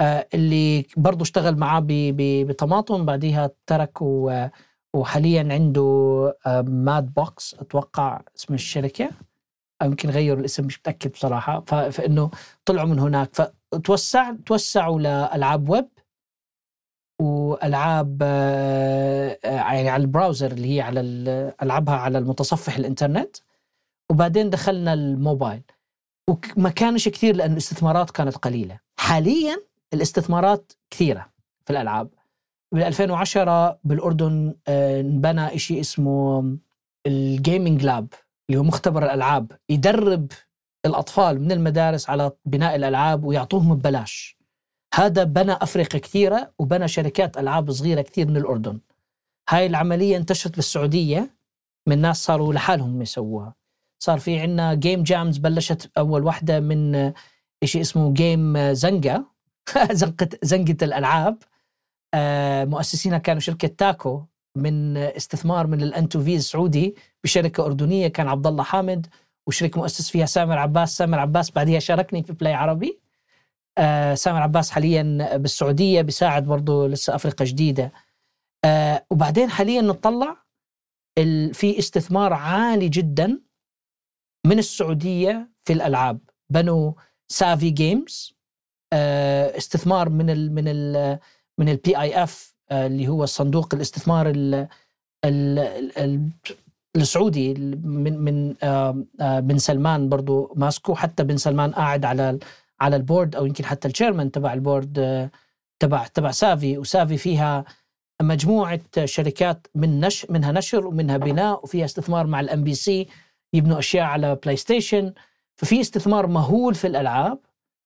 [0.00, 3.04] آه اللي برضه اشتغل معاه بطماطم.
[3.06, 4.02] بعديها ترك
[4.94, 5.82] وحاليا عنده
[6.46, 9.10] آه Mad Box أتوقع اسم الشركة.
[9.82, 11.60] أو يمكن غيروا الاسم مش متأكد بصراحة.
[11.90, 12.30] فإنه
[12.64, 13.30] طلعوا من هناك.
[13.72, 15.88] فتوسع توسعوا لألعاب ويب
[17.20, 23.36] وألعاب آه، يعني على البراوزر اللي هي على ال- ألعابها على المتصفح الإنترنت.
[24.10, 25.62] وبعدين دخلنا الموبايل.
[26.56, 28.78] وما كانش كثير لأن الاستثمارات كانت قليلة.
[29.00, 29.62] حاليا
[29.94, 31.30] الاستثمارات كثيرة
[31.64, 32.08] في الألعاب.
[32.72, 36.44] بال 2010 بالأردن آه، انبنى شيء اسمه
[37.06, 38.06] الجيمنج لاب
[38.48, 40.32] اللي هو مختبر الألعاب يدرب
[40.86, 44.38] الأطفال من المدارس على بناء الألعاب ويعطوهم ببلاش.
[44.94, 48.80] هذا بنى أفرقة كثيرة وبنى شركات ألعاب صغيرة كثير من الأردن.
[49.48, 51.36] هاي العملية انتشرت بالسعودية
[51.88, 53.54] من ناس صاروا لحالهم يسووها.
[54.02, 57.12] صار في عنا game jams بلشت أول واحدة من
[57.64, 59.24] شيء اسمه Game زنقة
[59.92, 61.42] زنقة زنقة الألعاب.
[62.14, 64.22] آه، مؤسسينها كانوا شركة تاكو.
[64.58, 66.94] من استثمار من ال N2 في السعودي
[67.24, 69.06] بشركة أردنية كان عبد الله حامد
[69.46, 70.96] وشريك مؤسس فيها سامر عباس.
[70.96, 73.00] سامر عباس بعدها شاركني في Play عربي.
[73.78, 77.92] آه سامر عباس حاليا بالسعودية بيساعد برضه لسه أفرقة جديدة.
[78.64, 80.36] آه وبعدين حاليا نطلع
[81.52, 83.40] في استثمار عالي جدا
[84.46, 86.20] من السعودية في الألعاب.
[86.50, 86.92] بنوا
[87.28, 88.34] Savvy Games
[88.92, 91.18] آه استثمار من ال من ال
[91.58, 94.68] من ال PIF اللي هو صندوق الاستثمار ال
[95.24, 96.30] ال
[96.96, 97.54] السعودي
[97.84, 98.54] من من
[99.40, 102.38] بن سلمان برضو ماسكو حتى بن سلمان قاعد على
[102.80, 105.30] على ال board أو يمكن حتى ال chairman تبع ال board آه،
[105.78, 106.78] تبع تبع Savvy.
[106.78, 107.64] و Savvy فيها
[108.22, 113.06] مجموعة شركات من نش منها نشر ومنها بناء وفيها استثمار مع ال MBC
[113.52, 115.12] يبنوا أشياء على بلاي ستيشن
[115.56, 117.38] ففي استثمار مهول في الألعاب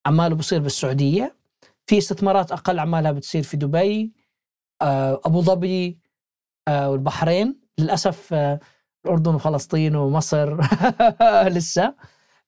[0.05, 1.35] عماله بصير بالسعودية.
[1.87, 4.01] في استثمارات أقل عمالها بتصير في دبي.
[4.03, 4.22] آه،
[5.25, 5.99] أبو ظبي
[6.67, 7.59] آه، والبحرين.
[7.79, 8.33] للأسف
[9.05, 10.57] الأردن وفلسطين ومصر
[11.57, 11.95] لسه.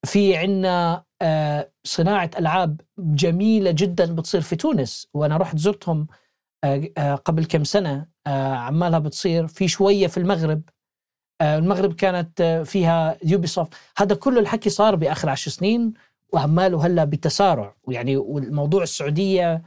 [0.06, 0.36] في
[1.22, 6.08] آه، صناعة ألعاب جميلة جدا بتصير في تونس وأنا رحت زرتهم
[6.64, 10.62] آه، آه، قبل كم سنة عمالها بتصير في شوية في المغرب.
[11.42, 15.94] المغرب كانت فيها يوبي سوفت هذا كله الحكي صار بآخر عشر سنين
[16.34, 19.62] وعماله هلأ بتسارع ويعني والموضوع السعودية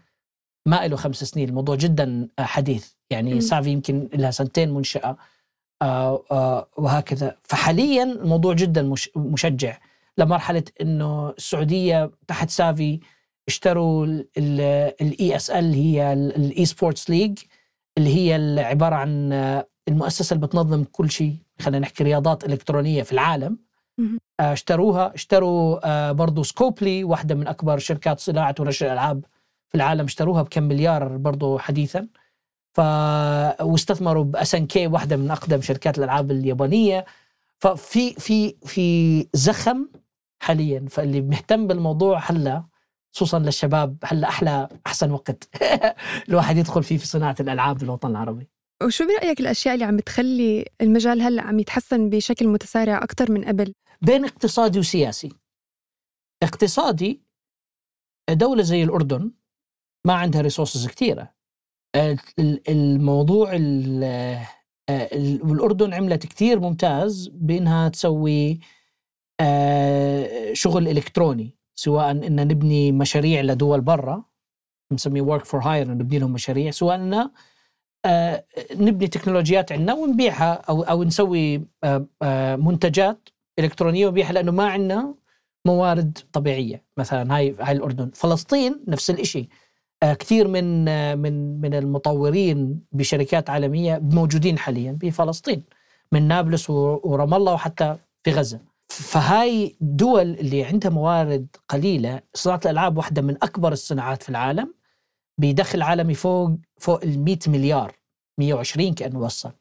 [0.69, 1.49] ما له خمس سنين.
[1.49, 2.93] الموضوع جدا حديث.
[3.11, 5.17] يعني Savvy يمكن لها سنتين منشأة
[5.83, 7.37] آه، آه، وهكذا.
[7.43, 9.79] فحاليا الموضوع جدا مشجع
[10.19, 13.01] لمرحلة إنه السعودية تحت Savvy
[13.49, 17.39] اشتروا ال ESL هي ال esports league
[17.99, 19.33] اللي هي عبارة عن
[19.89, 21.37] المؤسسة اللي بتنظم كل شيء.
[21.61, 23.59] خلينا نحكي رياضات إلكترونية في العالم.
[24.41, 25.15] آه، اشتروها.
[25.15, 29.25] اشتروا برضو Scopely واحدة من أكبر شركات صناعة ونشر الالعاب
[29.69, 32.09] في العالم اشتروها بكم مليار برضو حديثا.
[32.73, 32.81] ف
[33.61, 37.05] واستثمروا باس ان كي واحدة من أقدم شركات الألعاب اليابانية.
[37.59, 39.89] ففي في في زخم
[40.43, 40.87] حاليا.
[40.91, 42.65] فاللي مهتم بالموضوع هلا
[43.15, 45.49] خصوصا للشباب هلا أحلى أحسن وقت
[46.29, 48.49] الواحد يدخل فيه في صناعة الألعاب بالوطن العربي.
[48.83, 53.75] وشو برأيك الأشياء اللي عم تخلي المجال هلا عم يتحسن بشكل متسارع أكثر من قبل؟
[54.03, 55.33] بين اقتصادي وسياسي.
[56.43, 57.23] اقتصادي
[58.31, 59.31] دولة زي الأردن
[60.09, 61.35] ما عندها resources كثيرة.
[62.69, 63.51] الموضوع
[64.91, 68.61] الأردن عملت كثير ممتاز بأنها تسوي
[69.41, 74.25] آه، شغل إلكتروني سواء أن نبني مشاريع لدول برا
[74.93, 77.31] نسميه work for hire نبني لهم مشاريع سواء
[78.05, 78.45] آه،
[78.75, 85.15] نبني تكنولوجيات عندنا ونبيعها أو أو نسوي آه، منتجات إلكترونية ونبيعها لأنه ما عندنا
[85.67, 86.85] موارد طبيعية.
[86.97, 88.11] مثلا هاي هاي الأردن.
[88.11, 89.68] فلسطين نفس الشيء آه،
[90.05, 95.65] كثير من آه، من من المطورين بشركات عالمية موجودين حاليا بفلسطين
[96.13, 98.61] من نابلس ورام الله وحتى في غزة.
[98.89, 104.75] فهاي دول اللي عندها موارد قليلة صناعة الألعاب واحدة من أكبر الصناعات في العالم
[105.39, 107.93] بدخل عالمي فوق فوق ال 100 مليار
[108.39, 109.53] 120 كأنه وصل.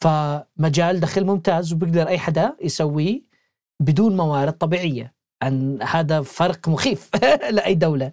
[0.00, 3.22] فمجال دخل ممتاز وبيقدر أي حدا يسويه
[3.80, 5.14] بدون موارد طبيعية.
[5.42, 7.10] عن هذا فرق مخيف
[7.56, 8.12] لأي دولة.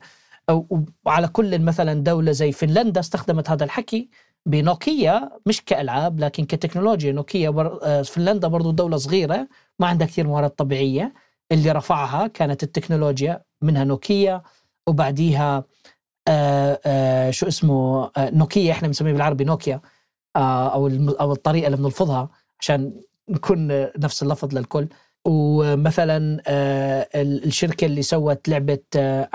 [1.05, 4.09] وعلى كل مثلا دولة زي فنلندا استخدمت هذا الحكي
[4.45, 7.11] بنوكيا مش كألعاب لكن كتكنولوجيا.
[7.11, 7.79] نوكيا بر...
[7.83, 9.47] آه، فنلندا برضو دولة صغيرة
[9.79, 11.13] ما عندها كثير موارد طبيعية.
[11.51, 14.41] اللي رفعها كانت التكنولوجيا منها نوكيا
[14.87, 15.63] وبعديها
[16.27, 19.81] آآ آآ شو اسمه نوكيا إحنا بنسميه بالعربي نوكيا
[20.35, 20.87] أو
[21.21, 22.29] أو الطريقة اللي بنلفظها
[22.59, 23.67] عشان نكون
[23.99, 24.87] نفس اللفظ للكل.
[25.25, 28.79] ومثلا آه، الشركة اللي سوت لعبة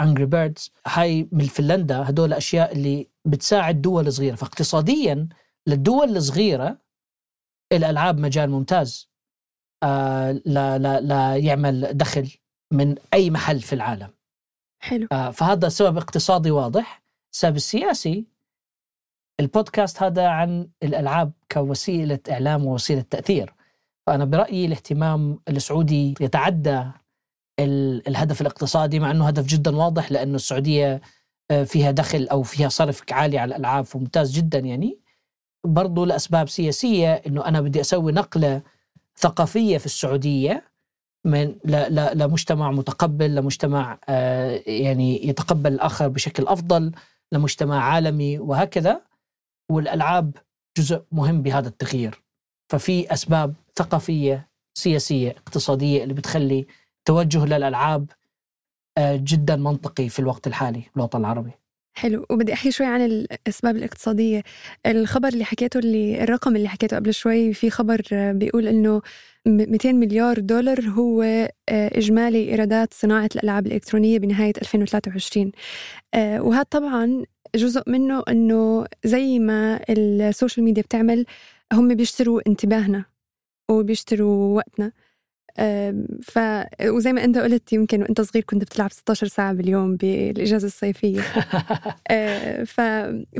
[0.01, 4.35] انجري بيردز هاي من فنلندا هدول أشياء اللي بتساعد دول صغيرة.
[4.35, 5.29] فاقتصاديا
[5.67, 6.79] للدول الصغيرة
[7.73, 9.11] الألعاب مجال ممتاز.
[9.83, 12.31] آه، لا لا لا يعمل دخل
[12.73, 14.11] من أي محل في العالم.
[14.83, 15.07] حلو.
[15.13, 17.03] آه، فهذا سبب اقتصادي واضح.
[17.33, 18.25] السبب السياسي
[19.41, 23.55] البودكاست هذا عن الألعاب كوسيلة إعلام ووسيلة تأثير.
[24.07, 26.85] فأنا برأيي الاهتمام السعودي يتعدى
[27.61, 31.01] ال- الهدف الاقتصادي مع أنه هدف جدا واضح لأنه السعودية
[31.51, 34.99] آه، فيها دخل أو فيها صرف عالي على الألعاب فممتاز جدا يعني.
[35.67, 38.63] برضو لأسباب سياسية أنه أنا بدي أسوي نقلة
[39.19, 40.65] ثقافية في السعودية
[41.27, 41.55] من
[42.15, 46.93] لمجتمع متقبل لمجتمع آه، يعني يتقبل الآخر بشكل أفضل
[47.33, 49.01] لمجتمع عالمي وهكذا.
[49.71, 50.37] والألعاب
[50.79, 52.23] جزء مهم بهذا التغيير.
[52.73, 56.67] ففي أسباب ثقافية سياسية اقتصادية اللي بتخلي
[57.05, 58.11] توجه للألعاب
[58.99, 61.51] آه، جدا منطقي في الوقت الحالي بالوطن العربي.
[61.97, 62.27] حلو.
[62.31, 64.43] وبدي أحكي شوي عن الأسباب الاقتصادية.
[64.87, 69.03] الخبر اللي حكيته اللي الرقم اللي حكيته قبل شوي في خبر آه، بيقول إنه
[69.47, 75.53] م- 200 مليار دولار هو آه، إجمالي إيرادات صناعة الألعاب الإلكترونية بنهاية 2023
[76.15, 77.25] آه، وهذا طبعا
[77.57, 81.27] جزء منه إنه زي ما ال social media بتعمل
[81.73, 83.05] هم بيشتروا انتباهنا.
[83.71, 84.93] وبيشتروا وقتنا.
[86.23, 86.39] ف
[86.85, 91.21] وزي ما انت قلت يمكن وانت صغير كنت بتلعب 16 ساعة باليوم بالإجازة الصيفية.
[92.11, 92.81] آه، ف...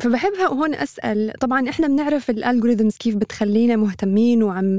[0.03, 0.47] فبحبها.
[0.47, 4.79] هون أسأل طبعا إحنا بنعرف ال algorithms كيف بتخلينا مهتمين وعم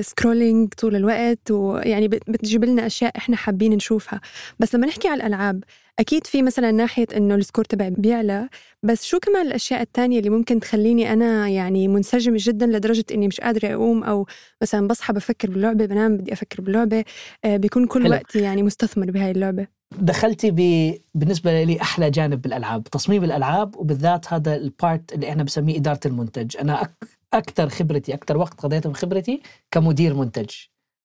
[0.00, 4.20] scrolling طول الوقت ويعني بت- بتجيب لنا أشياء إحنا حابين نشوفها.
[4.58, 5.64] بس لما نحكي على الألعاب
[5.98, 8.48] أكيد في مثلا ناحية إنه ال score تبعي بيعلى
[8.82, 13.40] بس شو كمان الأشياء التانية اللي ممكن تخليني أنا يعني منسجمة جدا لدرجة إني مش
[13.40, 14.26] قادرة أقوم أو
[14.62, 17.04] مثلا بصحى بفكر باللعبة بنام بدي أفكر باللعبة
[17.44, 18.12] آه، بيكون كل حلو.
[18.12, 19.66] وقتي يعني مستثمر بهاي اللعبة.
[19.98, 20.92] دخلتي ب...
[21.14, 26.00] بالنسبة لي أحلى جانب بالألعاب تصميم الألعاب وبالذات هذا ال part اللي إحنا بسميه إدارة
[26.06, 26.56] المنتج.
[26.56, 26.94] أنا أك...
[27.32, 30.50] أكثر خبرتي أكثر وقت قضيته من خبرتي كمدير منتج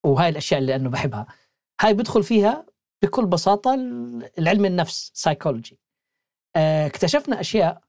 [0.05, 1.27] وهاي الأشياء اللي أنه بحبها.
[1.81, 2.65] هاي بدخل فيها
[3.03, 3.73] بكل بساطة
[4.39, 5.79] العلم النفس سايكولوجي
[6.55, 7.81] اكتشفنا أشياء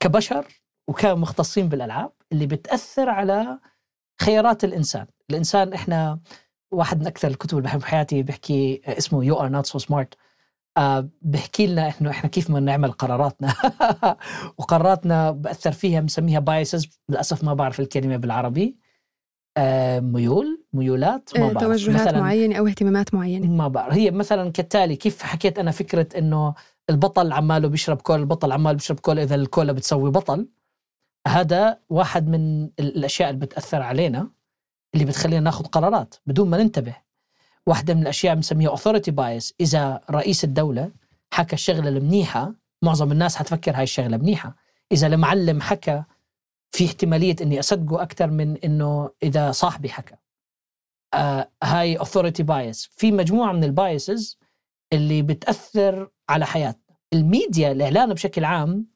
[0.00, 0.46] كبشر
[0.88, 3.58] وكمختصين بالألعاب اللي بتأثر على
[4.20, 5.06] خيارات الإنسان.
[5.30, 6.20] الإنسان إحنا
[6.70, 10.14] واحد من أكثر الكتب اللي بحب بحياتي بيحكي اسمه You Are Not So Smart
[11.22, 13.54] بحكي لنا انه إحنا كيف بدنا نعمل قراراتنا.
[14.58, 18.76] وقراراتنا بأثر فيها بنسميها biases للأسف ما بعرف الكلمة بالعربي.
[18.76, 18.87] آه،
[20.00, 21.64] ميول ميولات ما آه، بعرف.
[21.66, 23.46] توجهات مثلاً- معينة أو اهتمامات معينة.
[23.46, 23.94] ما بعرف.
[23.94, 26.54] هي مثلا كالتالي كيف حكيت أنا فكرة إنه
[26.90, 30.48] البطل عماله بيشرب كولا البطل عماله بيشرب كولا إذا الكولا بتسوي بطل.
[31.28, 34.28] هذا واحد من ال- الأشياء اللي بتأثر علينا
[34.94, 36.96] اللي بتخلينا ناخذ قرارات بدون ما ننتبه.
[37.66, 39.52] واحدة من الأشياء بنسميها authority bias.
[39.60, 40.90] إذا رئيس الدولة
[41.32, 44.56] حكى الشغلة المنيحة معظم الناس حتفكر هاي الشغلة منيحة.
[44.92, 46.02] إذا المعلم حكى
[46.72, 50.14] في احتمالية إني اصدقه أكثر من إنه إذا صاحبي حكى.
[51.14, 52.88] آه هاي authority bias.
[52.90, 54.38] في مجموعة من ال biases
[54.92, 56.96] اللي بتأثر على حياتنا.
[57.12, 58.86] الميديا الاعلام بشكل عام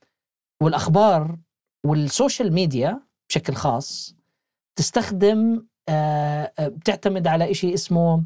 [0.62, 1.38] والأخبار
[1.86, 4.16] وال social media بشكل خاص
[4.76, 8.24] تستخدم آه، آه، بتعتمد على شيء اسمه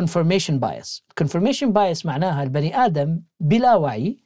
[0.00, 1.00] confirmation bias.
[1.22, 4.18] confirmation bias معناها البني آدم بلا وعي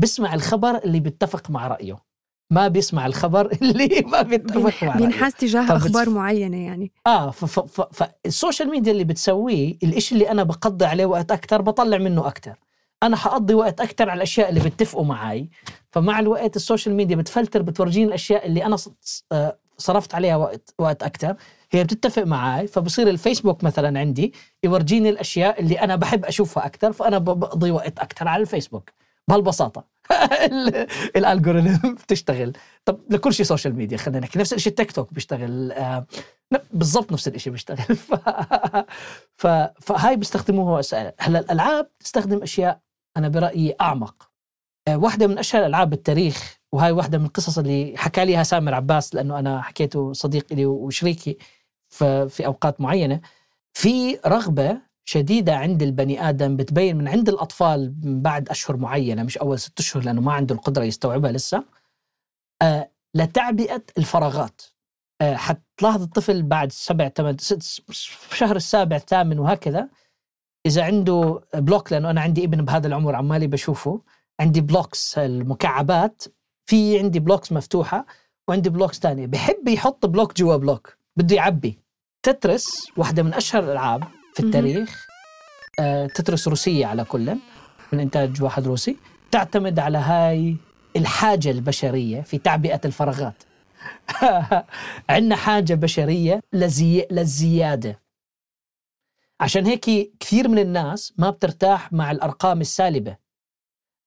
[0.00, 2.09] بسمع الخبر اللي بيتفق مع رأيه.
[2.50, 6.92] ما بيسمع الخبر اللي ما بيتفق مع رأيه بينحاز تجاه أخبار معينة يعني.
[7.06, 11.32] آه ف- ف- ف- فال social media اللي بتسويه الإشي اللي أنا بقضي عليه وقت
[11.32, 12.54] أكثر بطلع منه أكثر
[13.02, 15.48] أنا حقضي وقت أكثر على الأشياء اللي بتفقوا معي
[15.90, 18.76] فمع الوقت ال social media بتفلتر بتورجيني الأشياء اللي أنا
[19.32, 21.34] آه، صرفت عليها وقت وقت أكثر
[21.70, 24.32] هي بتتفق معي فبصير الفيسبوك مثلا عندي
[24.64, 28.90] يورجيني الأشياء اللي أنا بحب أشوفها أكثر فأنا بقضي وقت أكثر على الفيسبوك.
[29.28, 29.78] بهالبساطة.
[29.80, 29.84] ال-
[31.16, 32.52] ال algorithm بتشتغل.
[32.84, 36.06] طب لكل شيء social media خلينا نحكي نفس الشيء تيك توك بيشتغل آه،
[36.72, 37.96] بالضبط نفس الشيء بيشتغل.
[39.40, 39.46] ف...
[39.80, 40.82] فهاي بيستخدموها.
[41.18, 42.80] هلأ الألعاب تستخدم أشياء
[43.16, 44.30] أنا برأيي أعمق.
[44.88, 49.14] آه، واحدة من أشهر الالعاب بالتاريخ وهاي واحدة من القصص اللي حكى لي سامر عباس
[49.14, 51.38] لأنه أنا حكيته صديق لي وشريكي
[51.88, 53.20] في أوقات معينة.
[53.74, 59.38] في رغبة شديدة عند البني آدم بتبين من عند الأطفال من بعد أشهر معينة مش
[59.38, 61.64] أول ست أشهر لأنه ما عنده القدرة يستوعبها لسه.
[62.62, 64.62] آه لتعبئة الفراغات.
[65.20, 67.82] آه حتلاحظ الطفل بعد سبع ثمان ست
[68.32, 69.88] شهر السابع الثامن وهكذا
[70.66, 74.02] إذا عنده block لأنه أنا عندي ابن بهذا العمر عمالي بشوفه
[74.40, 76.22] عندي blocks المكعبات
[76.66, 78.06] في عندي blocks مفتوحة
[78.48, 79.26] وعندي blocks ثانية.
[79.26, 81.78] بحب يحط block جوا block بده يعبي.
[82.22, 84.04] تتريس واحدة من أشهر الألعاب
[84.34, 84.40] في.
[84.40, 85.06] التاريخ
[85.80, 87.36] آه تتريس روسية على كل
[87.92, 88.96] من إنتاج واحد روسي
[89.30, 90.56] تعتمد على هاي
[90.96, 93.42] الحاجة البشرية في تعبئة الفراغات
[95.10, 97.06] عندنا حاجة بشرية لزي...
[97.10, 98.00] للزيادة
[99.40, 99.84] عشان هيك
[100.20, 103.16] كثير من الناس ما بترتاح مع الأرقام السالبة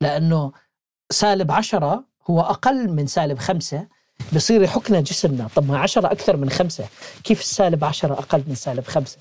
[0.02, 0.52] لأنه
[1.12, 3.88] سالب عشرة هو أقل من سالب خمسة
[4.36, 6.88] بصير يحكنا جسمنا طب ما عشرة أكثر من خمسة
[7.24, 9.18] كيف السالب عشرة أقل من سالب خمسة.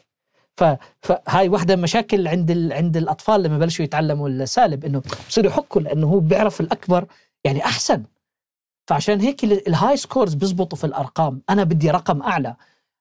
[1.03, 2.73] فهاي واحدة من المشاكل عند ال...
[2.73, 7.07] عند الأطفال لما بلشوا يتعلموا السالب إنه بصيروا يحكوا لأنه هو بيعرف الأكبر
[7.45, 8.05] يعني أحسن.
[8.87, 11.43] فعشان هيك ال- ال high scores بيزبطوا في الأرقام.
[11.51, 12.57] أنا بدي رقم أعلى.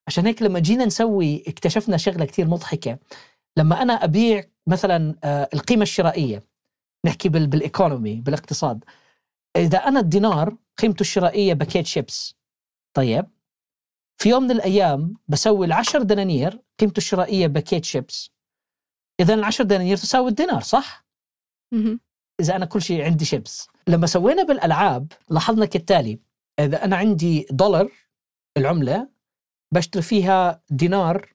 [0.07, 2.97] عشان هيك لما جينا نسوي اكتشفنا شغلة كتير مضحكة.
[3.57, 6.43] لما أنا أبيع مثلا آه، القيمة الشرائية
[7.05, 7.47] نحكي بال...
[7.47, 8.83] بال economy بالاقتصاد.
[9.55, 12.35] إذا أنا الدينار قيمته الشرائية باكيت شيبس.
[12.93, 13.25] طيب؟
[14.17, 18.31] في يوم من الأيام بسوي العشر دنانير قيمته الشرائية باكيت شيبس.
[19.19, 21.05] إذا العشر دنانير تساوي الدينار صح؟
[22.39, 23.67] إذا أنا كل شيء عندي شيبس.
[23.87, 26.19] لما سوينا بالألعاب لاحظنا كالتالي
[26.59, 27.91] إذا أنا عندي دولار
[28.57, 29.09] العملة
[29.73, 31.33] بشتري فيها دينار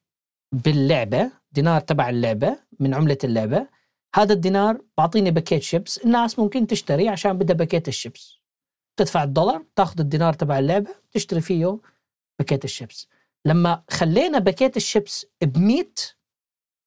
[0.52, 3.68] باللعبة دينار تبع اللعبة من عملة اللعبة.
[4.14, 5.98] هذا الدينار بعطيني باكيت شيبس.
[5.98, 8.38] الناس ممكن تشتري عشان بدها باكيت الشيبس.
[8.96, 11.80] تدفع الدولار تاخذ الدينار تبع اللعبة تشتري فيه
[12.38, 13.08] باكيت الشيبس.
[13.44, 15.84] لما خلينا باكيت الشيبس ب 100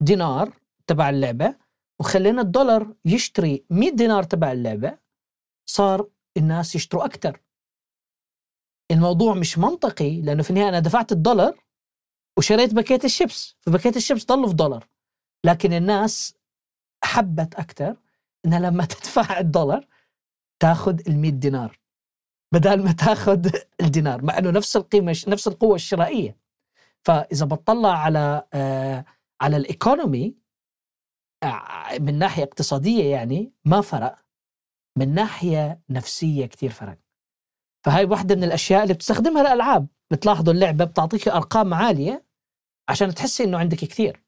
[0.01, 0.53] دينار
[0.87, 1.55] تبع اللعبة
[1.99, 4.97] وخلينا الدولار يشتري 100 دينار تبع اللعبة
[5.69, 7.41] صار الناس يشتروا أكثر
[8.91, 11.63] الموضوع مش منطقي لأنه في النهاية أنا دفعت الدولار
[12.37, 13.55] وشريت باكيت الشيبس.
[13.59, 14.87] فباكيت الشيبس ضل في دولار.
[15.45, 16.37] لكن الناس
[17.03, 17.97] حبت أكثر
[18.45, 19.87] إنها لما تدفع الدولار
[20.59, 21.78] تاخذ ال 100 دينار.
[22.53, 23.49] بدل ما تاخذ
[23.81, 26.37] الدينار مع إنه نفس القيمة نفس القوة الشرائية.
[27.05, 29.05] فإذا بتطلع على آه
[29.41, 30.35] على الإيكونومي
[31.43, 34.15] آه من ناحية اقتصادية يعني ما فرق.
[34.97, 36.97] من ناحية نفسية كثير فرق.
[37.85, 39.87] فهاي واحدة من الأشياء اللي بتستخدمها الألعاب.
[40.11, 42.25] بتلاحظوا اللعبة بتعطيك أرقام عالية
[42.89, 44.23] عشان تحسي إنه عندك كثير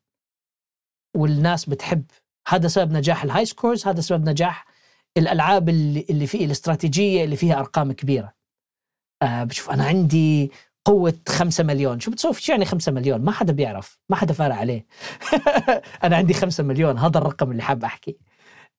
[1.16, 2.06] والناس بتحب.
[2.48, 4.66] هذا سبب نجاح ال high scores هذا سبب نجاح
[5.18, 8.34] الألعاب اللي اللي فيه الاستراتيجية اللي فيها أرقام كبيرة.
[9.22, 10.52] آه بشوف أنا عندي
[10.86, 12.00] قوة خمسة مليون.
[12.00, 14.00] شو بتسوي؟ شو يعني خمسة مليون؟ ما حدا بيعرف.
[14.10, 14.86] ما حدا فارق عليه.
[16.04, 16.98] أنا عندي خمسة مليون.
[16.98, 18.18] هذا الرقم اللي حاب أحكي.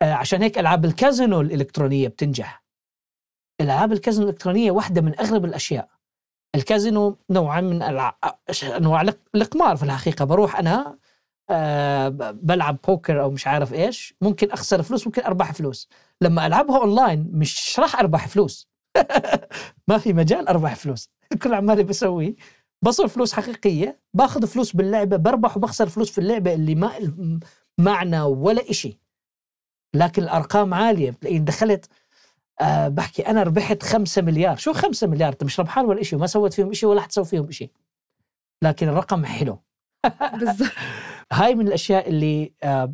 [0.02, 2.62] آه عشان هيك ألعاب الكازينو الإلكترونية بتنجح.
[3.60, 5.88] ألعاب الكازينو الإلكترونية واحدة من أغرب الأشياء.
[6.54, 10.24] الكازينو نوعا من أنواع الق- القمار في الحقيقة.
[10.24, 10.98] بروح أنا
[11.52, 15.88] آه بلعب بوكر أو مش عارف إيش ممكن أخسر فلوس ممكن أربح فلوس.
[16.20, 18.68] لما ألعبها أونلاين مش راح أربح فلوس.
[19.88, 21.10] ما في مجال اربح فلوس.
[21.42, 22.34] كل عمالي بسويه.
[22.82, 26.92] بصرف فلوس حقيقية باخذ فلوس باللعبة بربح وبخسر فلوس في اللعبة اللي ما
[27.78, 28.98] معنى ولا إشي.
[29.94, 31.10] لكن الأرقام عالية.
[31.10, 31.86] بتلاقي دخلت
[32.60, 34.56] آه بحكي أنا ربحت خمسة مليار.
[34.56, 37.48] شو خمسة مليار؟ أنت مش ربحان ولا إشي وما سويت فيهم إشي ولا حتسوي فيهم
[37.48, 37.70] إشي.
[38.62, 39.58] لكن الرقم حلو.
[40.40, 40.70] بالضبط.
[41.32, 42.92] هاي من الأشياء اللي آه،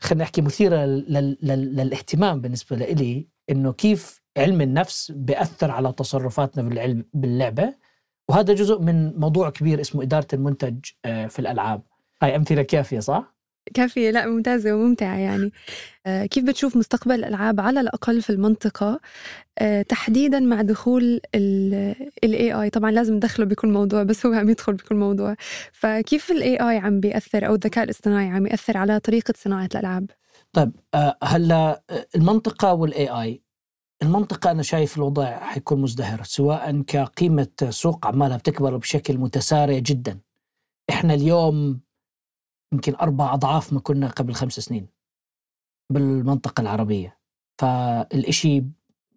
[0.00, 6.62] خلينا نحكي مثيرة لل- لل- للاهتمام بالنسبة لي إنه كيف علم النفس بيأثر على تصرفاتنا
[6.62, 7.74] بالعلم باللعبة.
[8.28, 11.82] وهذا جزء من موضوع كبير اسمه إدارة المنتج آه، في الألعاب.
[12.22, 13.34] هاي أمثلة كافية صح؟
[13.74, 15.52] كافية لا ممتازة وممتعة يعني.
[16.06, 19.00] آه، كيف بتشوف مستقبل الألعاب على الأقل في المنطقة؟
[19.58, 21.94] آه، تحديدا مع دخول ال
[22.24, 25.36] AI طبعا لازم ندخله بكل موضوع بس هو عم يدخل بكل موضوع.
[25.72, 30.10] فكيف ال AI عم بيأثر أو الذكاء الاصطناعي عم يأثر على طريقة صناعة الألعاب؟
[30.52, 31.82] طيب آه، هلأ
[32.16, 33.42] المنطقة والاي اي
[34.02, 40.18] المنطقة أنا شايف الوضع حيكون مزدهر سواء كقيمة سوق عمالها بتكبر بشكل متسارع جدا.
[40.90, 41.80] إحنا اليوم
[42.72, 44.86] يمكن أربع أضعاف ما كنا قبل خمس سنين
[45.90, 47.18] بالمنطقة العربية.
[47.58, 48.64] فالإشي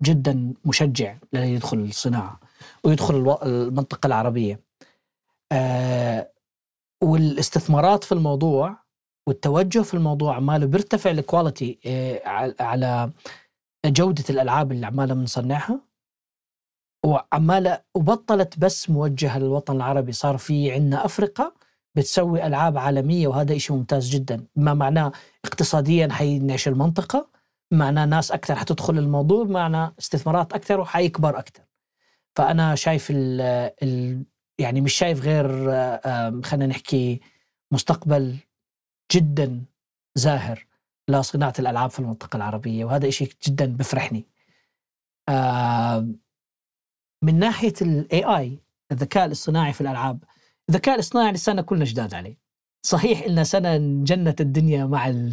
[0.04, 2.40] جدا مشجع ليدخل الصناعة
[2.84, 4.60] ويدخل المنطقة العربية.
[5.52, 6.32] آه
[7.04, 8.78] والاستثمارات في الموضوع
[9.28, 13.12] والتوجه في الموضوع عماله بيرتفع الكواليتي آه على
[13.86, 15.80] جودة الألعاب اللي عمالة بنصنعها.
[17.06, 21.54] وعمالة وبطلت بس موجهة للوطن العربي صار في عندنا أفرقة
[21.96, 24.46] بتسوي ألعاب عالمية وهذا إشي ممتاز جدا.
[24.56, 25.12] ما معناه
[25.46, 27.28] اقتصاديا حينعش المنطقة
[27.72, 31.64] معناه ناس أكثر حتدخل الموضوع معناه استثمارات أكثر وحيكبر أكثر.
[32.36, 33.42] فأنا شايف ال
[33.84, 34.24] ال
[34.60, 35.48] يعني مش شايف غير
[36.44, 37.22] خلينا نحكي
[37.72, 38.38] مستقبل
[39.12, 39.64] جدا
[40.16, 40.66] زاهر
[41.08, 44.26] لصناعة الألعاب في المنطقة العربية وهذا إشي جدا بفرحني.
[47.24, 48.60] من ناحية ال AI
[48.92, 50.24] الذكاء الاصطناعي في الألعاب
[50.70, 52.46] الذكاء الاصطناعي لسانا كلنا جداد عليه.
[52.86, 55.32] صحيح إلنا سنة جنت الدنيا مع ال...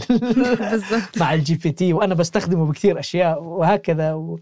[1.21, 4.13] مع ال GPT وأنا بستخدمه بكثير أشياء وهكذا.
[4.13, 4.41] و...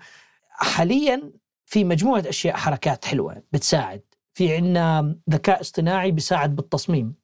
[0.49, 1.33] حاليا
[1.67, 4.03] في مجموعة أشياء حركات حلوة بتساعد.
[4.35, 7.15] في عندنا ذكاء اصطناعي بيساعد بالتصميم.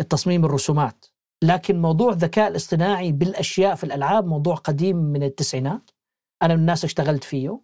[0.00, 1.06] التصميم الرسومات.
[1.42, 5.90] لكن موضوع الذكاء الاصطناعي بالأشياء في الألعاب موضوع قديم من التسعينات.
[6.42, 7.60] أنا من الناس اشتغلت فيه.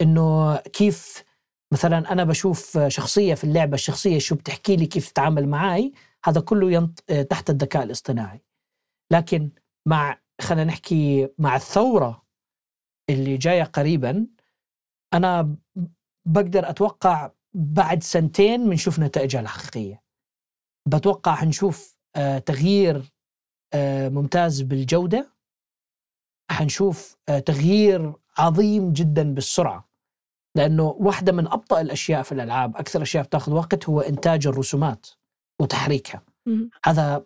[0.00, 1.24] إنه كيف
[1.72, 5.92] مثلا أنا بشوف شخصية في اللعبة الشخصية شو بتحكي لي كيف تتعامل معي
[6.24, 7.00] هذا كله ينط...
[7.30, 8.40] تحت الذكاء الاصطناعي.
[9.12, 9.50] لكن
[9.88, 12.26] مع خلينا نحكي مع الثورة
[13.10, 14.26] اللي جاية قريبا
[15.14, 15.56] أنا
[16.26, 20.02] بقدر أتوقع بعد سنتين بنشوف نتائجها الحقيقية.
[20.88, 23.12] بتوقع حنشوف آه، تغيير
[23.74, 25.32] آه، ممتاز بالجودة.
[26.50, 29.89] حنشوف آه، تغيير عظيم جدا بالسرعة.
[30.54, 35.06] لأنه واحدة من أبطأ الأشياء في الألعاب أكثر أشياء بتاخذ وقت هو إنتاج الرسومات
[35.60, 36.22] وتحريكها.
[36.84, 37.24] هذا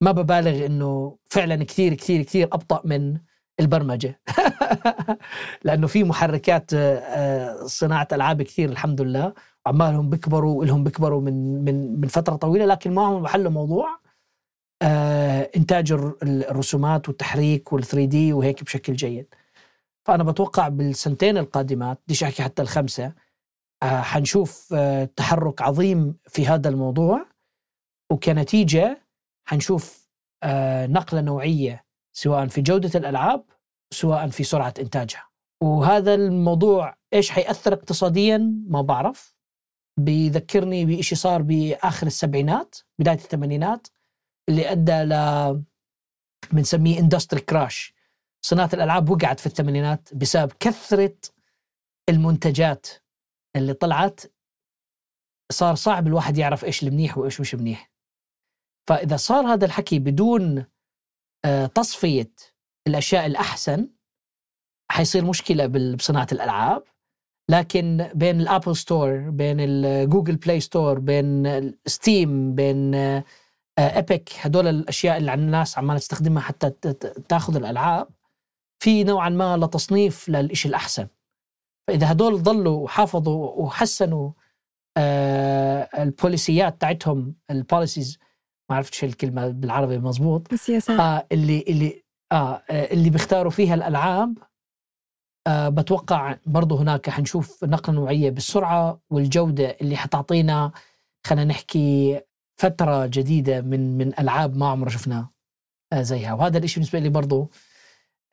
[0.00, 3.18] ما ببالغ إنه فعلا كثير كثير كثير أبطأ من
[3.60, 4.20] البرمجة.
[5.64, 9.32] لأنه في محركات آه، آه، صناعة ألعاب كثير الحمد لله
[9.66, 13.98] وعمالهم بيكبروا ولهم بيكبروا من من من فترة طويلة لكن معهم محل موضوع
[14.82, 19.34] آه، إنتاج الر- الرسومات والتحريك وال 3 دي وهيك بشكل جيد.
[20.06, 23.12] فأنا بتوقع بالسنتين القادمات بديش أحكي حتى الخمسة
[23.82, 27.26] آه، حنشوف آه، تحرك عظيم في هذا الموضوع
[28.12, 29.06] وكنتيجة
[29.48, 30.08] حنشوف
[30.42, 33.44] آه، نقلة نوعية سواء في جودة الألعاب
[33.94, 35.28] سواء في سرعة إنتاجها.
[35.62, 38.38] وهذا الموضوع إيش حيأثر اقتصاديا؟
[38.68, 39.36] ما بعرف.
[40.00, 43.86] بيذكرني بشيء صار بآخر السبعينات بداية الثمانينات
[44.48, 45.14] اللي أدى ل
[46.52, 47.95] بنسميه اندستري كراش
[48.46, 51.16] صناعة الألعاب وقعت في الثمانينات بسبب كثرة
[52.08, 52.86] المنتجات
[53.56, 54.20] اللي طلعت.
[55.52, 57.90] صار صعب الواحد يعرف إيش المنيح وإيش مش منيح.
[58.88, 60.64] فإذا صار هذا الحكي بدون
[61.44, 62.32] آه، تصفية
[62.86, 63.88] الأشياء الأحسن
[64.90, 65.66] حيصير مشكلة
[65.96, 66.82] بصناعة الألعاب.
[67.50, 73.24] لكن بين ال App Store بين ال Google Play Store بين Steam بين آه،
[73.78, 76.70] Epic هدول الأشياء اللي الناس عمالة تستخدمها حتى
[77.28, 78.15] تاخذ الألعاب.
[78.82, 81.06] في نوعا ما لتصنيف للشيء الأحسن.
[81.88, 84.30] فإذا هدول ضلوا وحافظوا وحسنوا
[84.98, 88.18] آه ال policyات تاعتهم ال policies
[88.70, 90.52] ما عرفت شو الكلمة بالعربي مزبوط.
[90.52, 91.00] السياسات.
[91.00, 92.02] آه اللي اللي
[92.32, 94.38] آه اللي بيختاروا فيها الألعاب
[95.46, 100.72] آه بتوقع برضه هناك حنشوف نقلة نوعية بالسرعة والجودة اللي حتعطينا
[101.26, 102.20] خلينا نحكي
[102.60, 105.30] فترة جديدة من من ألعاب ما عمر شفناه
[105.92, 106.34] آه زيها.
[106.34, 107.48] وهذا الشيء بالنسبة لي برضه آه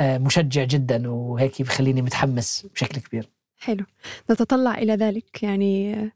[0.04, 3.30] مشجع جدا وهيك بخليني متحمس بشكل كبير.
[3.58, 3.86] حلو.
[4.32, 5.44] نتطلع إلى ذلك.
[5.44, 6.12] يعني آه،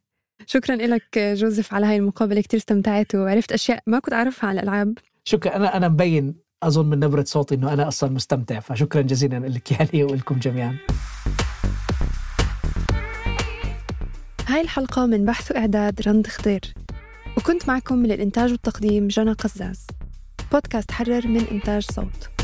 [0.45, 4.57] شكرا لك آه، جوزيف على هاي المقابلة كتير استمتعت وعرفت أشياء ما كنت أعرفها عن
[4.59, 4.97] الألعاب.
[5.23, 5.55] شكرا.
[5.55, 10.03] أنا أنا مبين أظن من نبرة صوتي إنه أنا أصلا مستمتع فشكرا جزيلا لك يعني
[10.03, 10.77] ولكم جميعا.
[14.47, 16.73] هاي الحلقة من بحث وإعداد رند خضير.
[17.37, 19.87] وكنت معكم من الإنتاج والتقديم جنى قزاز.
[20.51, 22.36] بودكاست حرر من إنتاج صوت.